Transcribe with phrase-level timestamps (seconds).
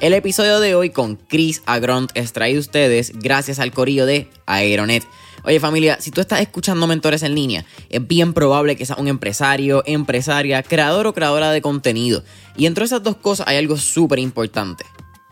[0.00, 5.06] El episodio de hoy con Chris Agront es traído ustedes gracias al corillo de Aeronet.
[5.44, 9.08] Oye familia, si tú estás escuchando mentores en línea, es bien probable que seas un
[9.08, 12.24] empresario, empresaria, creador o creadora de contenido.
[12.56, 14.86] Y entre esas dos cosas hay algo súper importante,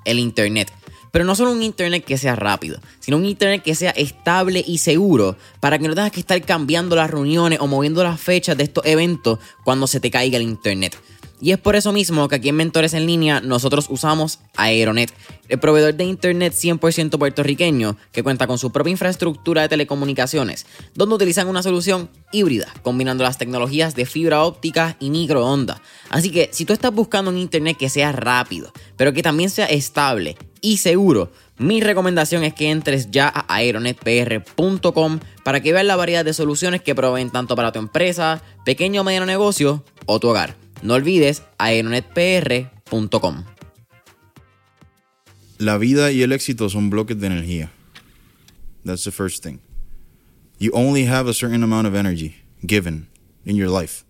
[0.04, 0.70] el Internet.
[1.12, 4.76] Pero no solo un Internet que sea rápido, sino un Internet que sea estable y
[4.76, 8.64] seguro para que no tengas que estar cambiando las reuniones o moviendo las fechas de
[8.64, 10.98] estos eventos cuando se te caiga el Internet.
[11.40, 15.12] Y es por eso mismo que aquí en Mentores en Línea nosotros usamos Aeronet,
[15.48, 21.14] el proveedor de Internet 100% puertorriqueño que cuenta con su propia infraestructura de telecomunicaciones, donde
[21.14, 25.80] utilizan una solución híbrida, combinando las tecnologías de fibra óptica y microondas.
[26.10, 29.66] Así que si tú estás buscando un Internet que sea rápido, pero que también sea
[29.66, 35.96] estable y seguro, mi recomendación es que entres ya a aeronetpr.com para que veas la
[35.96, 40.28] variedad de soluciones que proveen tanto para tu empresa, pequeño o mediano negocio o tu
[40.28, 40.67] hogar.
[40.82, 43.44] No olvides aeronetpr.com.
[45.58, 47.70] La vida y el éxito son bloques de energía.
[48.84, 49.58] That's the first thing.
[50.58, 53.08] You only have a certain amount of energy given
[53.44, 54.04] in your life.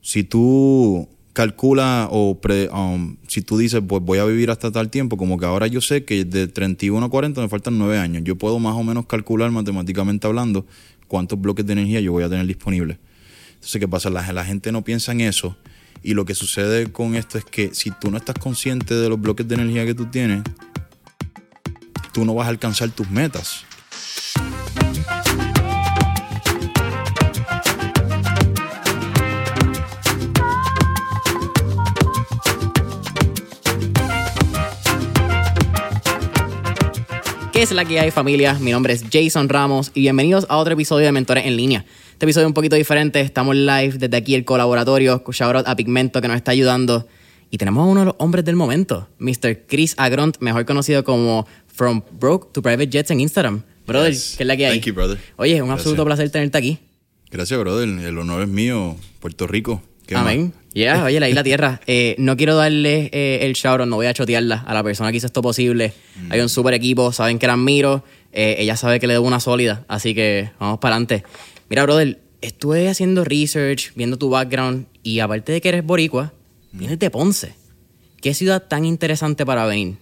[0.00, 2.40] Si tú calculas o
[2.72, 5.80] um, si tú dices, pues voy a vivir hasta tal tiempo, como que ahora yo
[5.80, 9.06] sé que de 31 a 40 me faltan 9 años, yo puedo más o menos
[9.06, 10.66] calcular matemáticamente hablando
[11.06, 12.98] cuántos bloques de energía yo voy a tener disponibles.
[13.60, 14.08] Entonces, ¿qué pasa?
[14.08, 15.54] La, la gente no piensa en eso
[16.02, 19.20] y lo que sucede con esto es que si tú no estás consciente de los
[19.20, 20.42] bloques de energía que tú tienes,
[22.14, 23.66] tú no vas a alcanzar tus metas.
[37.52, 38.54] ¿Qué es la que hay familia?
[38.54, 41.84] Mi nombre es Jason Ramos y bienvenidos a otro episodio de Mentores en Línea.
[42.20, 43.18] Este episodio es un poquito diferente.
[43.22, 45.24] Estamos live desde aquí el colaboratorio.
[45.26, 47.08] Shout a Pigmento que nos está ayudando.
[47.50, 49.64] Y tenemos a uno de los hombres del momento, Mr.
[49.66, 53.62] Chris Agront, mejor conocido como From Broke to Private Jets en Instagram.
[53.86, 54.72] Brother, ¿qué es la que hay?
[54.80, 55.16] Thank you, brother.
[55.36, 56.78] Oye, es un absoluto placer tenerte aquí.
[57.30, 57.88] Gracias, brother.
[57.88, 58.96] El honor es mío.
[59.20, 59.80] Puerto Rico.
[60.14, 60.52] Amén.
[60.74, 61.80] Ya, oye, la isla tierra.
[61.86, 65.16] Eh, no quiero darle eh, el shout no voy a chotearla a la persona que
[65.16, 65.94] hizo esto posible.
[66.16, 66.32] Mm.
[66.32, 68.04] Hay un super equipo, saben que la admiro.
[68.32, 71.24] Eh, ella sabe que le debo una sólida, así que vamos para adelante.
[71.70, 76.34] Mira, brother, estuve haciendo research, viendo tu background y aparte de que eres boricua,
[76.72, 77.54] vienes de Ponce.
[78.20, 79.96] ¿Qué ciudad tan interesante para venir?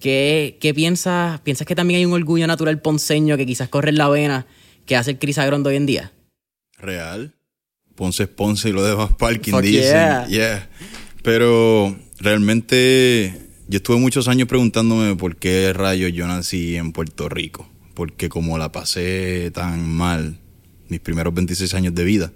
[0.00, 1.40] ¿Qué, ¿Qué, piensas?
[1.42, 4.46] ¿Piensas que también hay un orgullo natural ponceño que quizás corre en la vena
[4.86, 6.12] que hace el Cris Agrond hoy en día?
[6.78, 7.34] Real.
[7.94, 10.26] Ponce es Ponce y lo demás parking, dicen.
[10.28, 10.70] Yeah.
[11.22, 17.68] Pero realmente yo estuve muchos años preguntándome por qué rayos yo nací en Puerto Rico.
[17.92, 20.38] Porque como la pasé tan mal
[20.92, 22.32] mis primeros 26 años de vida.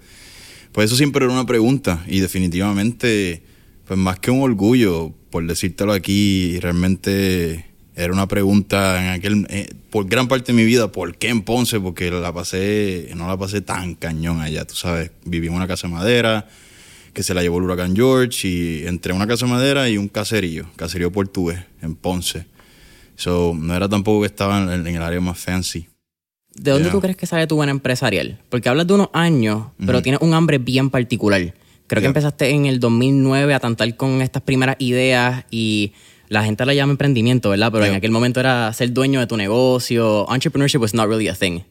[0.71, 3.43] Pues eso siempre era una pregunta y definitivamente,
[3.85, 7.65] pues más que un orgullo, por decírtelo aquí, realmente
[7.95, 11.41] era una pregunta en aquel, eh, por gran parte de mi vida, ¿por qué en
[11.41, 11.79] Ponce?
[11.79, 15.87] Porque la pasé, no la pasé tan cañón allá, tú sabes, viví en una casa
[15.87, 16.47] de madera,
[17.13, 20.07] que se la llevó el huracán George, y entre una casa de madera y un
[20.07, 22.45] caserío, caserío portugués, en Ponce.
[23.15, 25.87] So, no era tampoco que estaba en, el área más fancy.
[26.59, 28.39] ¿De dónde tú crees que sale tu buena empresarial?
[28.49, 31.53] Porque hablas de unos años, pero tienes un hambre bien particular.
[31.87, 35.93] Creo que empezaste en el 2009 a tantar con estas primeras ideas y
[36.27, 37.71] la gente la llama emprendimiento, ¿verdad?
[37.71, 40.27] Pero en aquel momento era ser dueño de tu negocio.
[40.33, 41.61] Entrepreneurship was not really a thing.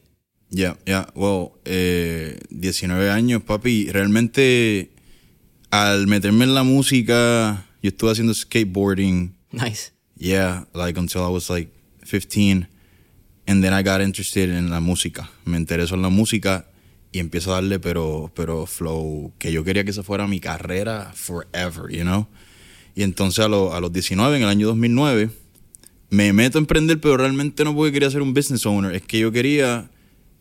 [0.49, 3.91] Ya, ya, well, 19 eh, años, papi.
[3.91, 4.91] Realmente,
[5.69, 9.35] al meterme en la música, yo estuve haciendo skateboarding.
[9.51, 9.91] Nice.
[10.17, 11.69] Yeah, like until I was like
[12.03, 12.67] 15.
[13.47, 15.29] And then I got interested en la música.
[15.45, 16.65] Me interesó en la música
[17.13, 21.13] y empiezo a darle, pero, pero flow, que yo quería que esa fuera mi carrera
[21.15, 22.27] forever, you know?
[22.93, 25.29] Y entonces a, los 19, en el año 2009,
[26.09, 28.93] me meto a emprender, pero realmente no porque quería ser un business owner.
[28.93, 29.89] Es que yo quería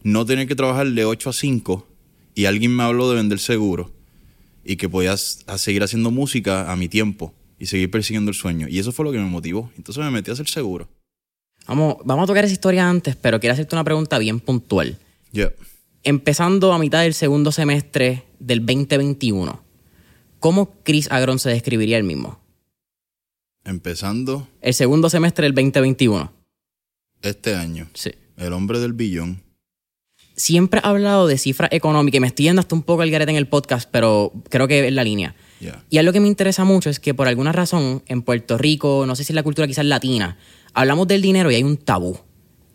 [0.02, 1.86] no tener que trabajar de 8 a 5
[2.34, 3.92] y alguien me habló de vender seguro
[4.64, 8.68] y que podías seguir haciendo música a mi tiempo y seguir persiguiendo el sueño.
[8.68, 9.70] Y eso fue lo que me motivó.
[9.76, 10.88] Entonces me metí a hacer seguro.
[11.66, 14.98] Vamos, vamos a tocar esa historia antes, pero quiero hacerte una pregunta bien puntual.
[15.32, 15.52] Yeah.
[16.02, 19.62] Empezando a mitad del segundo semestre del 2021,
[20.38, 22.38] ¿cómo Chris Agron se describiría él mismo?
[23.64, 24.46] Empezando.
[24.60, 26.32] El segundo semestre del 2021.
[27.22, 27.88] Este año.
[27.94, 28.12] Sí.
[28.36, 29.42] El hombre del billón.
[30.36, 33.32] Siempre ha hablado de cifras económicas y me estoy yendo hasta un poco el garete
[33.32, 35.34] en el podcast, pero creo que es la línea.
[35.90, 39.16] Y algo que me interesa mucho es que por alguna razón en Puerto Rico, no
[39.16, 40.36] sé si es la cultura quizás latina,
[40.76, 42.18] hablamos del dinero y hay un tabú.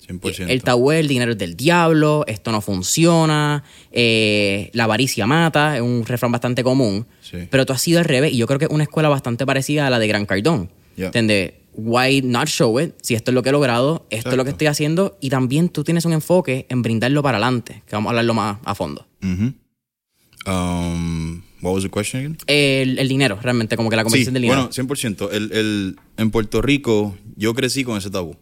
[0.06, 0.50] 100%.
[0.50, 5.78] El tabú es el dinero es del diablo, esto no funciona, eh, la avaricia mata,
[5.78, 7.06] es un refrán bastante común.
[7.50, 9.88] Pero tú has sido al revés y yo creo que es una escuela bastante parecida
[9.88, 11.54] a la de Gran Cardón ¿Entiendes?
[11.74, 12.96] Why not show it?
[13.02, 15.70] Si esto es lo que he logrado, esto es lo que estoy haciendo y también
[15.70, 19.08] tú tienes un enfoque en brindarlo para adelante, que vamos a hablarlo más a fondo.
[20.46, 22.38] um, what was the question again?
[22.48, 24.70] El, el, dinero, realmente, como que la conversación del dinero.
[24.70, 25.30] Bueno, 100%.
[25.32, 28.36] El, el, en Puerto Rico, yo crecí con ese tabú.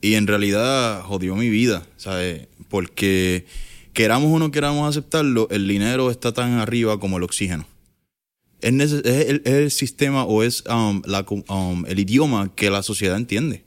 [0.00, 2.48] Y en realidad jodió mi vida, ¿sabes?
[2.68, 3.44] Porque
[3.92, 7.66] queramos o no queramos aceptarlo, el dinero está tan arriba como el oxígeno.
[8.60, 13.64] Es, es, el, sistema o es um, la, um, el idioma que la sociedad entiende.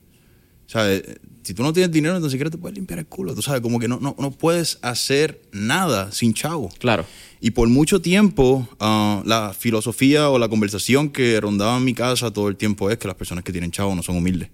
[0.65, 1.03] ¿Sabes?
[1.43, 3.35] Si tú no tienes dinero, entonces siquiera te puedes limpiar el culo.
[3.35, 6.69] Tú sabes, como que no, no, no puedes hacer nada sin chavo.
[6.79, 7.05] Claro.
[7.41, 12.31] Y por mucho tiempo, uh, la filosofía o la conversación que rondaba en mi casa
[12.31, 14.49] todo el tiempo es que las personas que tienen chavo no son humildes.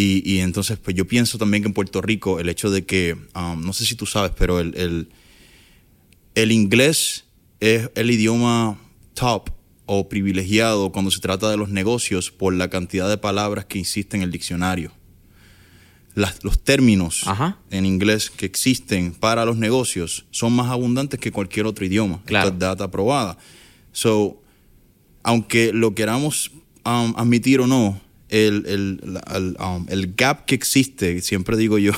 [0.00, 3.60] Y, entonces, pues yo pienso también que en Puerto Rico el hecho de que, um,
[3.64, 5.08] no sé si tú sabes, pero el,
[6.36, 7.24] el, inglés
[7.58, 8.78] es el idioma
[9.14, 9.50] top
[9.86, 14.20] o privilegiado cuando se trata de los negocios por la cantidad de palabras que existen
[14.20, 14.92] en el diccionario.
[16.18, 17.24] Los términos
[17.70, 22.20] en inglés que existen para los negocios son más abundantes que cualquier otro idioma.
[22.24, 22.50] Claro.
[22.50, 23.38] Data aprobada.
[23.92, 24.40] So,
[25.22, 26.50] aunque lo queramos
[26.84, 29.20] um, admitir o no, el, el,
[29.58, 31.92] um, el, gap que existe, siempre digo yo,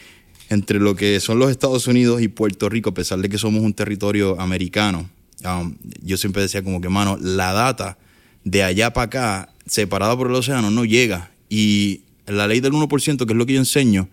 [0.50, 3.62] entre lo que son los Estados Unidos y Puerto Rico, a pesar de que somos
[3.62, 5.08] un territorio americano,
[5.44, 7.98] um, yo siempre decía como que, mano, la data
[8.44, 11.30] de allá para acá, separada por el océano, no llega.
[11.48, 14.08] Y la ley del 1%, que es lo que yo enseño,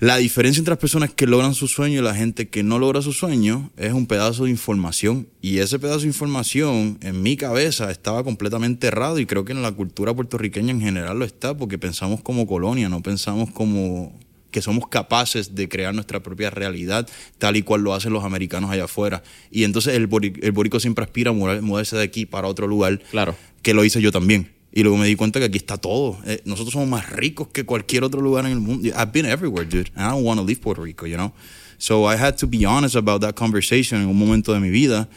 [0.00, 3.00] la diferencia entre las personas que logran su sueño y la gente que no logra
[3.00, 5.28] su sueño es un pedazo de información.
[5.40, 9.62] Y ese pedazo de información en mi cabeza estaba completamente errado y creo que en
[9.62, 14.12] la cultura puertorriqueña en general lo está porque pensamos como colonia, no pensamos como
[14.50, 18.70] que somos capaces de crear nuestra propia realidad tal y cual lo hacen los americanos
[18.70, 19.22] allá afuera.
[19.50, 20.08] Y entonces el,
[20.42, 23.00] el borico siempre aspira a moverse de aquí para otro lugar.
[23.10, 23.36] Claro.
[23.62, 24.53] Que lo hice yo también.
[24.76, 26.18] Y luego me di cuenta que aquí está todo.
[26.26, 28.88] Eh, nosotros somos más ricos que cualquier otro lugar en el mundo.
[28.88, 29.92] I've been everywhere, dude.
[29.94, 31.32] And I don't want to leave Puerto Rico, you know?
[31.78, 35.08] So I had to be honest about that conversation en un momento de mi vida.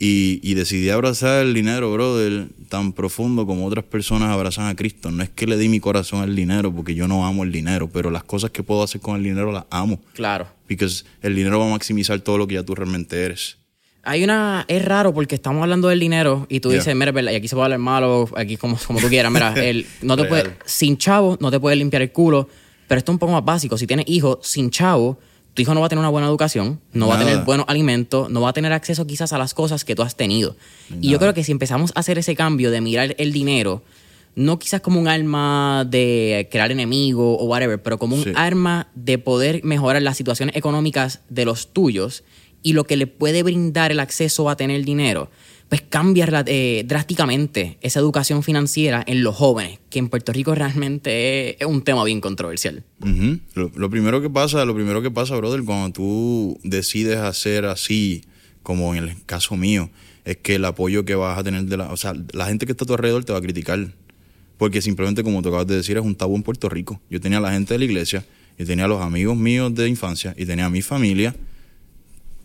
[0.00, 5.12] Y, y, decidí abrazar el dinero, brother, tan profundo como otras personas abrazan a Cristo.
[5.12, 7.88] No es que le di mi corazón al dinero, porque yo no amo el dinero,
[7.88, 10.00] pero las cosas que puedo hacer con el dinero las amo.
[10.14, 10.48] Claro.
[10.66, 10.88] Porque
[11.22, 13.58] el dinero va a maximizar todo lo que ya tú realmente eres.
[14.04, 14.64] Hay una.
[14.68, 17.64] Es raro porque estamos hablando del dinero y tú dices, mira, y aquí se puede
[17.64, 19.32] hablar malo, aquí como, como tú quieras.
[19.32, 22.48] Mira, el, no te puede, sin chavo no te puedes limpiar el culo,
[22.86, 23.78] pero esto es un poco más básico.
[23.78, 25.18] Si tienes hijos sin chavo,
[25.54, 28.28] tu hijo no va a tener una buena educación, no va a tener buenos alimentos,
[28.28, 30.56] no va a tener acceso quizás a las cosas que tú has tenido.
[31.00, 33.82] Y yo creo que si empezamos a hacer ese cambio de mirar el dinero,
[34.36, 39.18] no quizás como un arma de crear enemigos o whatever, pero como un arma de
[39.18, 42.24] poder mejorar las situaciones económicas de los tuyos
[42.64, 45.30] y lo que le puede brindar el acceso a tener dinero,
[45.68, 51.62] pues cambia eh, drásticamente esa educación financiera en los jóvenes, que en Puerto Rico realmente
[51.62, 52.82] es, un tema bien controversial.
[53.54, 58.24] lo, primero que pasa, lo primero que pasa, brother, cuando tú decides hacer así,
[58.62, 59.90] como en el caso mío,
[60.24, 62.72] es que el apoyo que vas a tener de la, o sea, la gente que
[62.72, 63.92] está a tu alrededor te va a criticar,
[64.56, 66.98] porque simplemente como te acabas de decir es un tabú en Puerto Rico.
[67.10, 68.24] Yo tenía a la gente de la iglesia,
[68.56, 71.34] y tenía a los amigos míos de infancia, y tenía a mi familia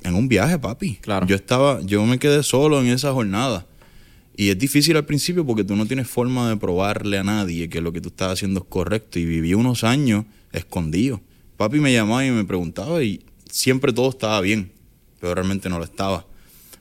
[0.04, 0.96] en un viaje, papi.
[0.96, 1.28] Claro.
[1.28, 3.66] Yo estaba, yo me quedé solo en esa jornada.
[4.36, 7.82] Y es difícil al principio porque tú no tienes forma de probarle a nadie que
[7.82, 9.20] lo que tú estás haciendo es correcto.
[9.20, 11.22] Y viví unos años escondido.
[11.58, 14.72] Papi me llamaba y me preguntaba y siempre todo estaba bien,
[15.20, 16.25] pero realmente no lo estaba.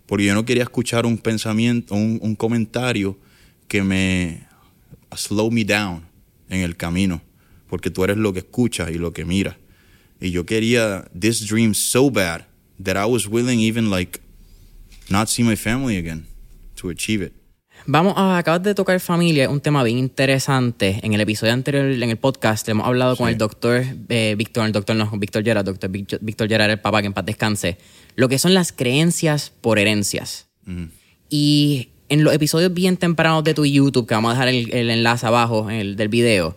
[0.06, 3.18] Porque yo no quería escuchar un pensamiento, un, un comentario
[3.66, 4.46] que me
[5.16, 6.02] slow me down
[6.48, 7.20] en el camino.
[7.68, 9.56] Porque tú eres lo que escuchas y lo que miras.
[10.20, 12.47] Y yo quería this dream so bad
[12.82, 14.20] that I was willing even like
[15.11, 16.26] not see my family again
[16.76, 17.32] to achieve it.
[17.87, 21.00] Vamos a acabar de tocar familia, un tema bien interesante.
[21.02, 24.73] En el episodio anterior, en el podcast, hemos hablado con el doctor eh, Víctor, el
[24.73, 27.78] doctor no, Víctor Gerard, doctor Víctor Gerard, el papá, que en paz descanse.
[28.14, 30.49] Lo que son las creencias por herencias.
[31.30, 34.90] Y en los episodios bien tempranos de tu YouTube, que vamos a dejar el, el
[34.90, 36.56] enlace abajo el, del video,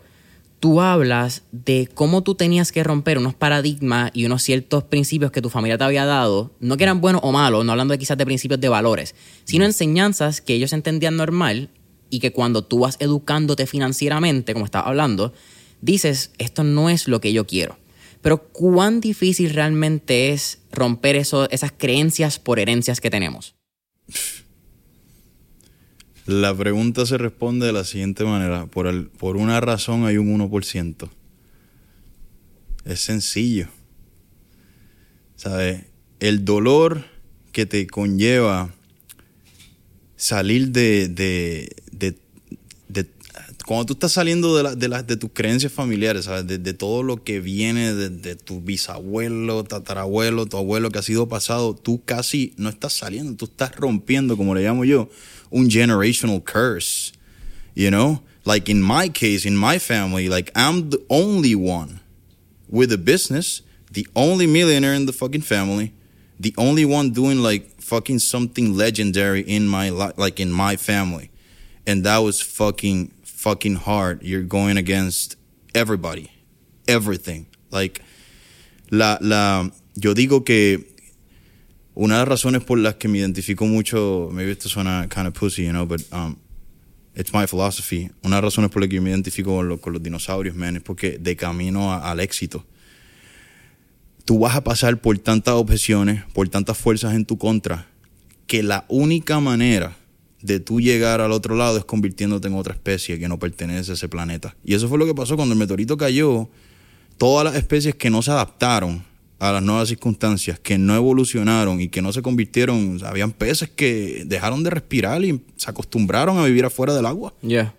[0.62, 5.42] tú hablas de cómo tú tenías que romper unos paradigmas y unos ciertos principios que
[5.42, 8.16] tu familia te había dado, no que eran buenos o malos, no hablando de quizás
[8.16, 11.72] de principios de valores, sino enseñanzas que ellos entendían normal
[12.12, 15.34] y que cuando tú vas educándote financieramente, como estaba hablando,
[15.82, 17.80] dices, esto no es lo que yo quiero.
[18.22, 23.56] Pero cuán difícil realmente es romper esas creencias por herencias que tenemos.
[26.26, 28.68] La pregunta se responde de la siguiente manera.
[28.68, 31.10] Por, el, por una razón hay un 1%.
[32.86, 33.68] Es sencillo.
[35.36, 35.86] ¿Sabes?
[36.20, 37.06] El dolor
[37.52, 38.74] que te conlleva
[40.16, 41.70] salir de, de,
[43.66, 46.46] cuando tú estás saliendo de, la, de, la, de tus creencias familiares, ¿sabes?
[46.48, 51.04] De, de todo lo que viene de, de, tu bisabuelo, tatarabuelo, tu abuelo que ha
[51.04, 55.10] sido pasado, tú casi no estás saliendo, tú estás rompiendo, como le llamo yo,
[55.54, 57.12] un generational curse.
[57.74, 58.22] You know?
[58.44, 62.00] Like in my case, in my family, like I'm the only one
[62.68, 65.94] with a business, the only millionaire in the fucking family,
[66.40, 71.30] the only one doing like fucking something legendary in my li- like in my family.
[71.86, 74.24] And that was fucking fucking hard.
[74.24, 75.36] You're going against
[75.76, 76.32] everybody,
[76.88, 77.46] everything.
[77.70, 78.02] Like
[78.90, 80.84] la la yo digo que
[81.94, 85.34] una de las razones por las que me identifico mucho, maybe esto suena kind of
[85.34, 86.36] pussy, you know, but um
[87.16, 88.10] it's my philosophy.
[88.24, 90.56] Una de las razones por las que yo me identifico con, lo- con los dinosaurios,
[90.56, 92.66] man, es porque de camino al éxito,
[94.26, 97.88] tú vas a pasar por tantas objeciones, por tantas fuerzas en tu contra,
[98.48, 99.98] que la única manera
[100.42, 103.94] de tú llegar al otro lado es convirtiéndote en otra especie que no pertenece a
[103.94, 104.56] ese planeta.
[104.64, 106.50] Y eso fue lo que pasó cuando el meteorito cayó.
[107.18, 109.04] Todas las especies que no se adaptaron
[109.42, 114.24] a las nuevas circunstancias, que no evolucionaron y que no se convirtieron, habían peces que
[114.28, 117.34] dejaron de respirar y se acostumbraron a vivir afuera del agua.
[117.42, 117.74] Yeah.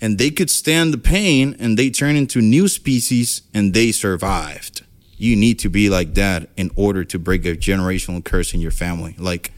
[0.00, 4.84] And they could stand the pain and they turned into new species and they survived.
[5.18, 8.72] You need to be like that in order to break a generational curse in your
[8.72, 9.16] family.
[9.18, 9.50] Like,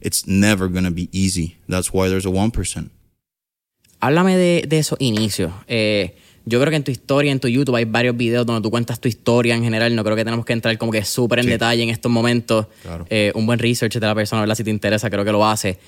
[0.00, 1.56] it's never going to be easy.
[1.68, 2.90] That's why there's a 1%.
[4.00, 5.52] Háblame de, de esos inicios.
[5.68, 6.16] Eh,
[6.46, 9.00] yo creo que en tu historia, en tu YouTube, hay varios videos donde tú cuentas
[9.00, 9.94] tu historia en general.
[9.96, 11.50] No creo que tenemos que entrar como que súper en Sí.
[11.52, 12.66] detalle en estos momentos.
[12.82, 13.06] Claro.
[13.08, 14.54] Eh, un buen research de la persona, ¿verdad?
[14.54, 15.78] Si te interesa, creo que lo hace.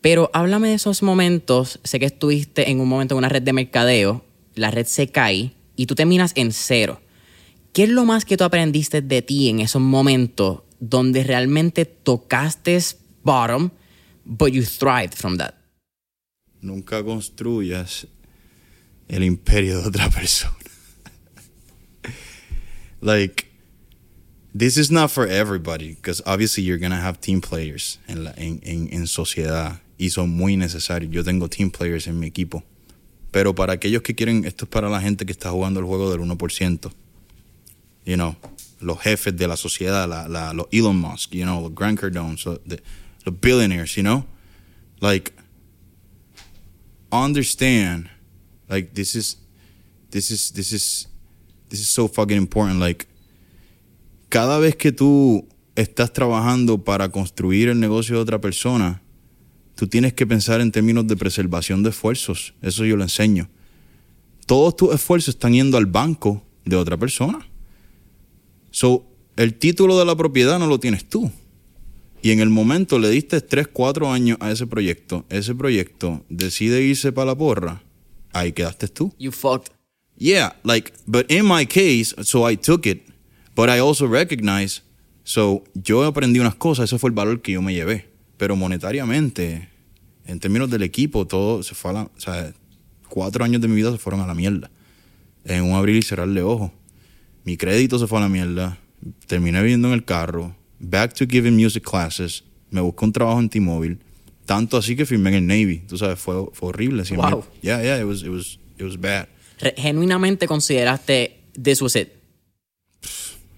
[0.00, 1.78] Pero háblame de esos momentos.
[1.84, 4.24] Sé que estuviste en un momento en una red de mercadeo,
[4.54, 7.00] la red se cae y tú terminas en cero.
[7.72, 12.78] ¿Qué es lo más que tú aprendiste de ti en esos momentos donde realmente tocaste
[13.22, 13.70] bottom,
[14.24, 15.54] but you thrived from that?
[16.62, 18.06] Nunca construyas
[19.10, 20.54] el imperio de otra persona.
[23.00, 23.46] like,
[24.54, 28.32] this is not for everybody, because obviously you're going to have team players en, la,
[28.36, 31.12] en, en, en sociedad y son muy necesarios.
[31.12, 32.62] Yo tengo team players en mi equipo.
[33.32, 36.10] Pero para aquellos que quieren, esto es para la gente que está jugando el juego
[36.10, 36.90] del 1%.
[38.04, 38.36] You know,
[38.80, 42.38] los jefes de la sociedad, la, la, los Elon Musk, you know, los Grant Cardone,
[42.38, 42.80] so the,
[43.24, 44.24] los billionaires, you know?
[45.00, 45.32] Like,
[47.12, 48.08] understand
[48.70, 49.38] like this is
[50.10, 51.08] this is this is
[51.68, 52.80] this is so fucking important.
[52.80, 53.06] Like
[54.28, 59.02] cada vez que tú estás trabajando para construir el negocio de otra persona
[59.80, 62.52] tú tienes que pensar en términos de preservación de esfuerzos.
[62.60, 63.48] Eso yo lo enseño.
[64.44, 67.48] Todos tus esfuerzos están yendo al banco de otra persona.
[68.70, 71.30] So el título de la propiedad no lo tienes tú.
[72.20, 76.82] Y en el momento le diste 3, 4 años a ese proyecto, ese proyecto decide
[76.82, 77.82] irse para la porra,
[78.32, 79.12] ahí quedaste tú.
[79.18, 79.72] You fucked.
[80.16, 83.08] Yeah, like, but in my case, so I took it,
[83.54, 84.82] but I also recognize,
[85.24, 88.06] so yo aprendí unas cosas, ese fue el valor que yo me llevé.
[88.36, 89.68] Pero monetariamente,
[90.26, 92.52] en términos del equipo, todo se fue a la, o sea,
[93.08, 94.70] cuatro años de mi vida se fueron a la mierda.
[95.44, 96.70] En un abrir y cerrar de ojos.
[97.44, 98.78] Mi crédito se fue a la mierda.
[99.26, 100.54] Terminé viviendo en el carro.
[100.78, 102.44] Back to giving music classes.
[102.70, 103.98] Me busqué un trabajo en T-Mobile.
[104.50, 105.82] Tanto así que firmé en el Navy.
[105.86, 107.04] Tú sabes, fue, fue horrible.
[107.04, 107.44] Sí, Wow.
[107.62, 109.28] Yeah, yeah, it was, it was, it was bad.
[109.76, 112.08] Genuinamente consideraste this was it.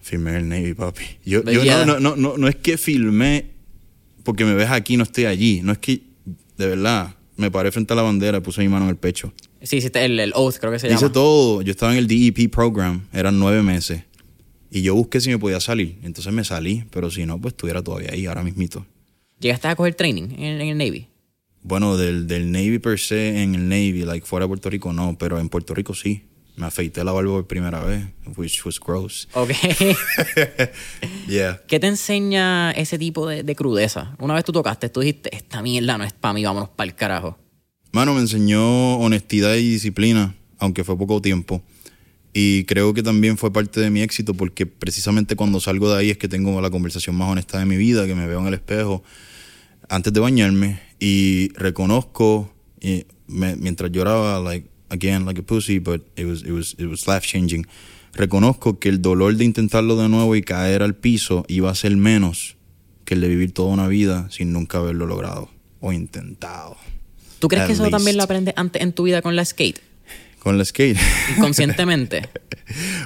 [0.03, 1.03] Firmé en el Navy, papi.
[1.25, 1.87] Yo, yo yeah.
[1.87, 3.47] no, no, no, no, es que filmé
[4.23, 5.63] porque me ves aquí, no estoy allí.
[5.63, 6.03] No es que,
[6.59, 9.33] de verdad, me paré frente a la bandera y puse mi mano en el pecho.
[9.63, 11.13] Sí, hiciste el, el oath, creo que se Hice llama.
[11.15, 11.63] todo.
[11.63, 14.03] Yo estaba en el DEP program, eran nueve meses.
[14.71, 15.97] Y yo busqué si me podía salir.
[16.03, 18.85] Entonces me salí, pero si no, pues estuviera todavía ahí, ahora mismito.
[19.43, 21.09] ¿Llegaste a coger training en, en el Navy?
[21.63, 25.17] Bueno, del, del Navy per se, en el Navy, like fuera de Puerto Rico no,
[25.19, 26.23] pero en Puerto Rico sí.
[26.55, 28.05] Me afeité la barba por primera vez,
[28.37, 29.29] which was gross.
[29.35, 29.51] Ok.
[31.27, 31.63] Yeah.
[31.67, 34.15] ¿Qué te enseña ese tipo de, de crudeza?
[34.19, 36.95] Una vez tú tocaste, tú dijiste, esta mierda no es para mí, vámonos para el
[36.95, 37.39] carajo.
[37.91, 41.63] Mano, me enseñó honestidad y disciplina, aunque fue poco tiempo.
[42.35, 46.11] Y creo que también fue parte de mi éxito porque precisamente cuando salgo de ahí
[46.11, 48.55] es que tengo la conversación más honesta de mi vida, que me veo en el
[48.55, 49.03] espejo
[49.89, 56.03] antes de bañarme y reconozco y me- mientras lloraba like again like a pussy but
[56.17, 57.67] it was it was it was life changing.
[58.15, 61.97] Reconozco que el dolor de intentarlo de nuevo y caer al piso iba a ser
[61.97, 62.57] menos
[63.05, 66.77] que el de vivir toda una vida sin nunca haberlo logrado o intentado.
[67.41, 69.81] ¿Tú crees At que eso también lo aprendes antes en tu vida con la skate?
[70.43, 70.99] Con la skate.
[71.37, 72.29] Inconscientemente.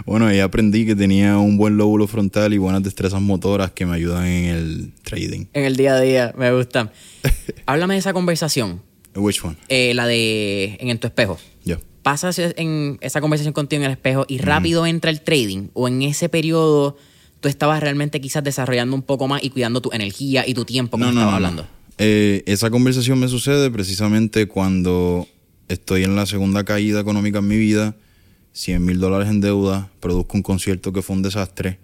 [0.04, 3.96] Bueno, ahí aprendí que tenía un buen lóbulo frontal y buenas destrezas motoras que me
[3.96, 5.46] ayudan en el trading.
[5.54, 6.92] en el día a día, me gusta.
[7.66, 8.80] Háblame de esa conversación,
[9.16, 9.56] Which one?
[9.68, 11.38] eh, la de en, en tu espejo.
[11.64, 11.80] Yeah.
[12.02, 16.02] pasas en esa conversación contigo en el espejo y rápido entra el trading o en
[16.02, 16.96] ese periodo
[17.40, 20.92] tú estabas realmente quizás desarrollando un poco más y cuidando tu energía y tu tiempo
[20.92, 21.66] como no, estaba hablando?
[21.98, 25.26] Eh, esa conversación me sucede precisamente cuando
[25.68, 27.94] estoy en la segunda caída económica en mi vida,
[28.52, 31.78] 100 mil dólares en deuda, produzco un concierto que fue un desastre.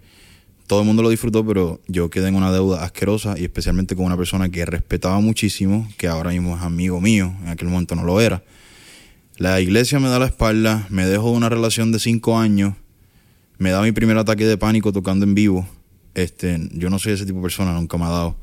[0.67, 4.05] Todo el mundo lo disfrutó, pero yo quedé en una deuda asquerosa y especialmente con
[4.05, 8.03] una persona que respetaba muchísimo, que ahora mismo es amigo mío, en aquel momento no
[8.03, 8.43] lo era.
[9.37, 12.75] La iglesia me da la espalda, me dejo de una relación de cinco años,
[13.57, 15.67] me da mi primer ataque de pánico tocando en vivo.
[16.15, 18.35] Este, yo no soy ese tipo de persona, nunca me ha dado.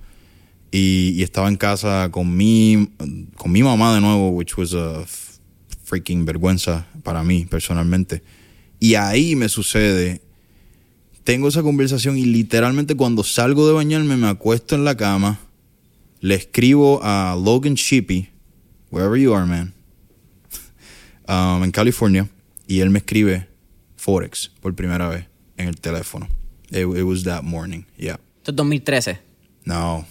[0.72, 2.90] Y, estaba en casa con mi,
[3.36, 4.72] con mi mamá de nuevo, which was
[5.90, 8.22] freaking vergüenza para mí personalmente.
[8.78, 10.22] Y ahí me sucede,
[11.24, 15.40] tengo esa conversación y literalmente cuando salgo de bañarme me acuesto en la cama,
[16.20, 18.28] le escribo a Logan Shippey,
[18.90, 19.74] wherever you are, man,
[21.28, 22.28] um, en California,
[22.68, 23.48] y él me escribe
[23.96, 26.28] Forex por primera vez en el teléfono.
[26.70, 28.20] It, was that morning, yeah.
[28.38, 29.18] ¿Esto es 2013?
[29.64, 30.06] No.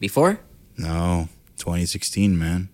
[0.00, 0.38] ¿Before?
[0.76, 2.70] No, 2016, man.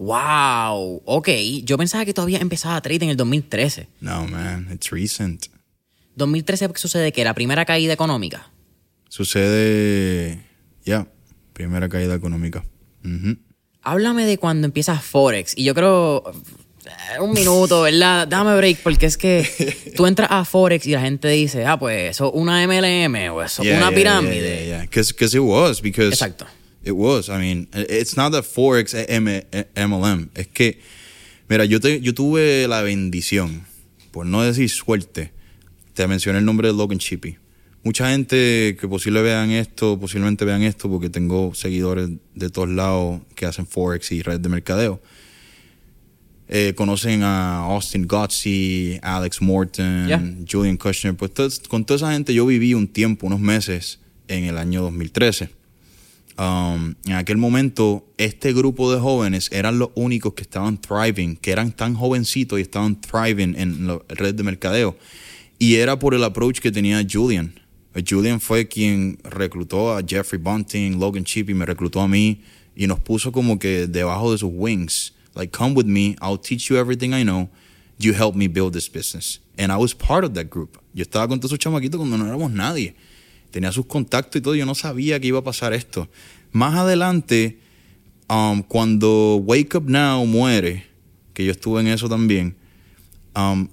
[0.00, 1.28] Wow, ok.
[1.62, 3.86] Yo pensaba que todavía empezaba a trade en el 2013.
[4.00, 5.48] No, man, it's recent.
[6.16, 8.50] 2013 sucede que la primera caída económica.
[9.10, 10.42] Sucede,
[10.86, 11.06] ya,
[11.52, 12.64] primera caída económica.
[13.82, 15.52] Háblame de cuando empiezas Forex.
[15.54, 16.32] Y yo creo,
[16.86, 18.26] eh, un minuto, ¿verdad?
[18.26, 22.12] Dame break, porque es que tú entras a Forex y la gente dice, ah, pues
[22.12, 24.64] eso una MLM o eso una pirámide.
[24.64, 26.46] Yeah, Because it was, because Exacto.
[26.82, 27.28] It was.
[27.28, 28.94] I mean, it's not that Forex
[29.74, 30.30] MLM.
[30.34, 30.80] Es que,
[31.48, 33.66] mira, yo, te, yo tuve la bendición,
[34.10, 35.32] por no decir suerte,
[35.94, 37.36] te mencioné el nombre de Logan Chippy.
[37.82, 43.20] Mucha gente que posiblemente vean esto, posiblemente vean esto, porque tengo seguidores de todos lados
[43.34, 45.00] que hacen Forex y red de mercadeo.
[46.48, 51.14] Eh, conocen a Austin Gotzi, Alex Morton, Julian Kushner.
[51.14, 55.59] Pues con toda esa gente yo viví un tiempo, unos meses, en el año 2013.
[56.40, 61.52] Um, en aquel momento, este grupo de jóvenes eran los únicos que estaban thriving, que
[61.52, 64.96] eran tan jovencitos y estaban thriving en la red de mercadeo.
[65.58, 67.60] Y era por el approach que tenía Julian.
[68.08, 72.40] Julian fue quien reclutó a Jeffrey Bunting, Logan Chippy, me reclutó a mí
[72.74, 76.70] y nos puso como que debajo de sus wings Like, come with me, I'll teach
[76.70, 77.50] you everything I know.
[77.98, 79.38] You help me build this business.
[79.58, 80.78] And I was part of that group.
[80.94, 82.94] Yo estaba con todos esos chamaquitos cuando no éramos nadie.
[83.50, 84.54] Tenía sus contactos y todo.
[84.54, 86.08] Yo no sabía que iba a pasar esto.
[86.52, 87.60] Más adelante,
[88.28, 90.86] um, cuando Wake Up Now muere,
[91.34, 92.56] que yo estuve en eso también,
[93.36, 93.68] um,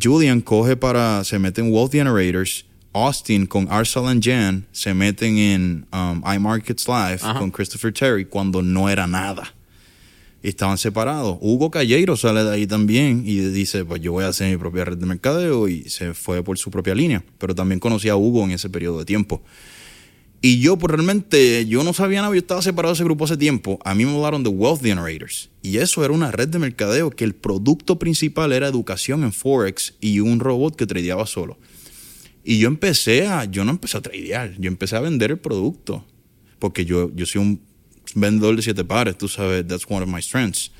[0.00, 2.64] Julian coge para, se mete en Wealth Generators.
[2.94, 8.62] Austin con Arsal and Jan se meten en um, iMarkets Live con Christopher Terry cuando
[8.62, 9.52] no era nada
[10.42, 11.38] estaban separados.
[11.40, 14.84] Hugo Calleiro sale de ahí también y dice, pues yo voy a hacer mi propia
[14.84, 17.24] red de mercadeo y se fue por su propia línea.
[17.38, 19.42] Pero también conocí a Hugo en ese periodo de tiempo.
[20.40, 23.36] Y yo, pues realmente, yo no sabía nada, yo estaba separado de ese grupo hace
[23.36, 23.80] tiempo.
[23.84, 25.50] A mí me hablaron de Wealth Generators.
[25.62, 29.94] Y eso era una red de mercadeo que el producto principal era educación en Forex
[30.00, 31.58] y un robot que tradeaba solo.
[32.44, 36.04] Y yo empecé a, yo no empecé a tradear, yo empecé a vender el producto.
[36.60, 37.60] Porque yo, yo soy un
[38.20, 40.70] vendedor de siete pares, tú sabes, that's one of my strengths.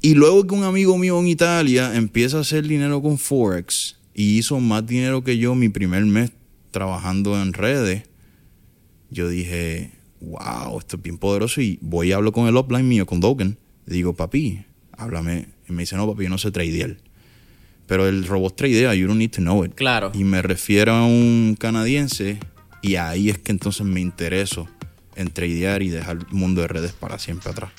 [0.00, 4.38] Y luego que un amigo mío en Italia empieza a hacer dinero con Forex y
[4.38, 6.30] hizo más dinero que yo mi primer mes
[6.70, 8.04] trabajando en redes,
[9.10, 11.60] yo dije, wow, esto es bien poderoso.
[11.60, 13.58] Y voy y hablo con el offline mío, con Dogen.
[13.86, 15.48] Le digo, papi, háblame.
[15.68, 16.98] Y me dice, no, papi, yo no sé tradear.
[17.86, 19.74] Pero el robot tradea, you don't need to know it.
[19.74, 20.12] Claro.
[20.14, 22.38] Y me refiero a un canadiense
[22.82, 24.68] y ahí es que entonces me intereso
[25.18, 27.70] en tradear y dejar el mundo de redes para siempre atrás.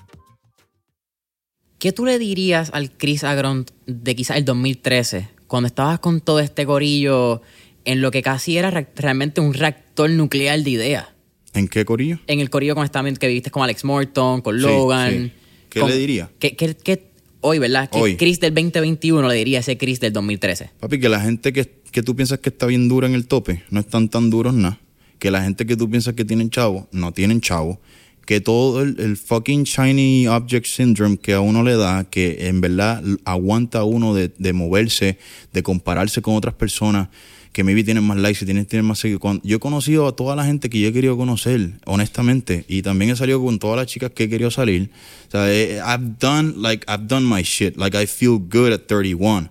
[1.78, 6.38] ¿Qué tú le dirías al Chris Agront de quizás el 2013, cuando estabas con todo
[6.38, 7.42] este gorillo
[7.84, 11.06] en lo que casi era realmente un reactor nuclear de ideas?
[11.54, 12.20] ¿En qué corillo?
[12.26, 12.76] En el corillo
[13.18, 15.32] que viviste con Alex Morton, con Logan.
[15.70, 16.30] ¿Qué le diría?
[16.38, 17.90] ¿Qué, qué, qué hoy, ¿verdad?
[17.90, 20.70] Que Chris del 2021 le diría a ese Chris del 2013.
[20.78, 23.64] Papi, que la gente que, que tú piensas que está bien dura en el tope
[23.70, 24.78] no están tan duros nada.
[25.18, 27.80] Que la gente que tú piensas que tienen chavo, no tienen chavo.
[28.28, 33.02] Que todo el, fucking shiny object syndrome que a uno le da, que en verdad
[33.24, 35.16] aguanta a uno de, de moverse,
[35.54, 37.08] de compararse con otras personas
[37.54, 39.40] que maybe tienen más likes y tienen, tienen más seguidores.
[39.44, 43.10] Yo he conocido a toda la gente que yo he querido conocer, honestamente, y también
[43.12, 44.90] he salido con todas las chicas que he querido salir.
[45.28, 47.78] O sea, eh, I've done, like, I've done my shit.
[47.78, 49.48] Like, I feel good at 31.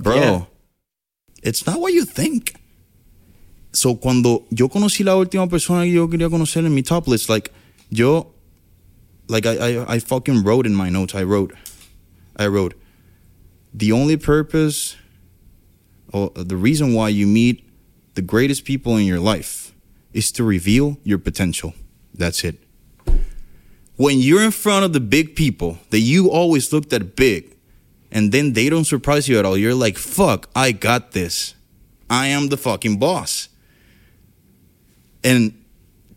[0.00, 0.46] Bro,
[1.42, 2.52] it's not what you think.
[3.72, 7.28] So, cuando yo conocí la última persona que yo quería conocer en mi top list,
[7.28, 7.50] like,
[7.96, 8.32] yo,
[9.28, 11.54] like, I, I, I fucking wrote in my notes, I wrote,
[12.36, 12.74] I wrote,
[13.72, 14.96] the only purpose
[16.12, 17.68] or the reason why you meet
[18.14, 19.74] the greatest people in your life
[20.12, 21.74] is to reveal your potential.
[22.14, 22.56] That's it.
[23.96, 27.56] When you're in front of the big people that you always looked at big,
[28.12, 31.54] and then they don't surprise you at all, you're like, fuck, I got this.
[32.08, 33.48] I am the fucking boss.
[35.24, 35.63] And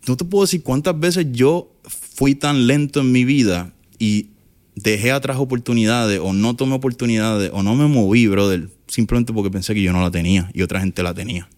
[0.08, 4.30] no te puedo decir cuántas veces yo fui tan lento en mi vida y
[4.74, 9.74] dejé atrás oportunidades o no tomé oportunidades o no me moví, brother, simplemente porque pensé
[9.74, 11.48] que yo no la tenía y otra gente la tenía.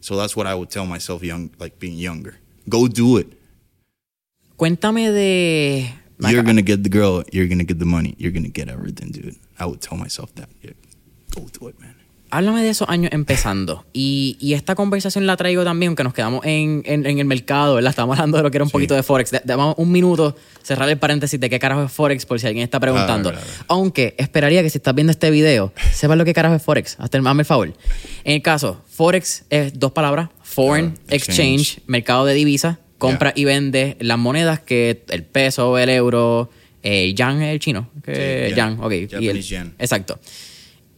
[0.00, 2.34] So that's what I would tell myself young, like being younger.
[2.68, 3.28] Go do it.
[4.56, 8.68] Cuéntame de You're gonna get the girl, you're gonna get the money, you're gonna get
[8.68, 9.36] everything, dude.
[9.58, 10.48] I would tell myself that.
[11.34, 12.01] Go do it, man
[12.32, 13.84] háblame de esos años empezando.
[13.92, 17.90] Y, y, esta conversación la traigo también, aunque nos quedamos en, en, el mercado, ¿verdad?
[17.90, 19.30] Estamos hablando de lo que era un poquito de Forex.
[19.44, 22.80] Damos un minuto, cerrar el paréntesis de qué carajo es Forex, por si alguien está
[22.80, 23.32] preguntando.
[23.68, 26.96] Aunque esperaría que si estás viendo este video, sepas lo que carajo es Forex.
[26.98, 27.72] Hasta el el favor.
[28.24, 33.98] En el caso, Forex es dos palabras: Foreign exchange, mercado de divisas, compra y vende
[34.00, 36.50] las monedas que el peso, el euro,
[36.82, 37.90] eh, Yang es el chino.
[38.02, 38.92] Que, Yang, ok.
[39.78, 40.18] Exacto.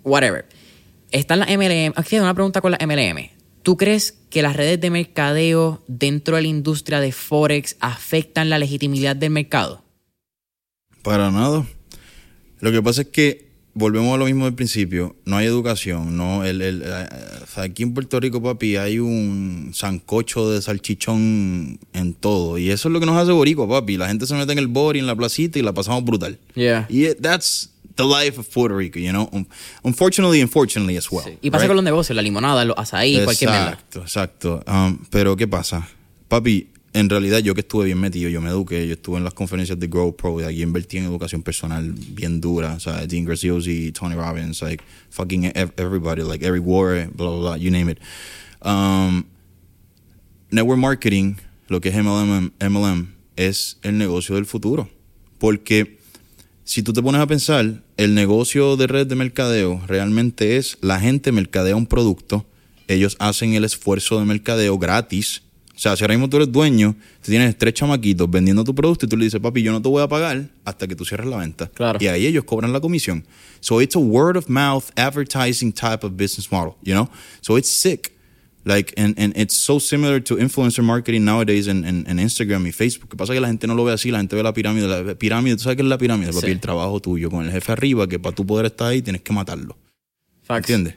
[0.05, 0.45] Whatever.
[1.15, 1.93] Están las MLM.
[1.95, 3.31] Aquí hay una pregunta con las MLM.
[3.63, 8.59] ¿Tú crees que las redes de mercadeo dentro de la industria de Forex afectan la
[8.59, 9.85] legitimidad del mercado?
[11.03, 11.65] Para nada.
[12.59, 15.15] Lo que pasa es que volvemos a lo mismo del principio.
[15.25, 16.17] No hay educación.
[16.17, 17.07] no el, el, eh,
[17.59, 22.59] Aquí en Puerto Rico, papi, hay un sancocho de salchichón en todo.
[22.59, 23.97] Y eso es lo que nos hace boricua, papi.
[23.99, 26.41] La gente se mete en el bori, en la placita y la pasamos brutal.
[26.57, 26.89] Yeah.
[26.91, 29.29] Y that's the life of Puerto Rico, you know.
[29.83, 31.25] Unfortunately, unfortunately as well.
[31.41, 33.73] Y pasa con los negocios, la limonada, los azaí, cualquier mierda.
[33.73, 34.65] Exacto, exacto.
[34.67, 35.89] Um, pero ¿qué pasa?
[36.29, 39.35] Papi, en realidad yo que estuve bien metido, yo me eduqué, yo estuve en las
[39.35, 43.25] conferencias de Grow Pro, y aquí invertí en educación personal bien dura, o sea, Dean
[43.25, 47.99] Graziosi, Tony Robbins, like fucking everybody, like Eric Warren, blah, blah, blah, you name it.
[48.63, 49.27] Um,
[50.51, 51.37] network marketing,
[51.69, 54.89] lo que es MLM, MLM, es el negocio del futuro.
[55.39, 55.99] Porque
[56.65, 60.99] si tú te pones a pensar, el negocio de red de mercadeo realmente es la
[60.99, 62.47] gente mercadea un producto,
[62.89, 65.43] ellos hacen el esfuerzo de mercadeo gratis.
[65.77, 69.07] O sea, si ahora mismo tú eres dueño, tú tienes tres chamaquitos vendiendo tu producto
[69.07, 71.27] y tú le dices, papi, yo no te voy a pagar hasta que tú cierres
[71.27, 71.67] la venta.
[71.67, 71.99] Claro.
[72.01, 73.25] Y ahí ellos cobran la comisión.
[73.61, 77.11] So it's a word of mouth advertising type of business model, you know?
[77.41, 78.14] So it's sick.
[78.65, 83.11] Like, and, and it's so similar to influencer marketing nowadays en, en, Instagram y Facebook.
[83.11, 84.89] Que pasa que la gente no lo ve así, la gente ve la pirámide.
[84.89, 86.33] La pirámide, ¿tú sabes qué es la pirámide?
[86.33, 86.47] Sí.
[86.47, 89.33] el trabajo tuyo con el jefe arriba, que para tú poder estar ahí tienes que
[89.35, 89.77] matarlo.
[90.43, 90.71] Facts.
[90.71, 90.95] ¿Entiendes?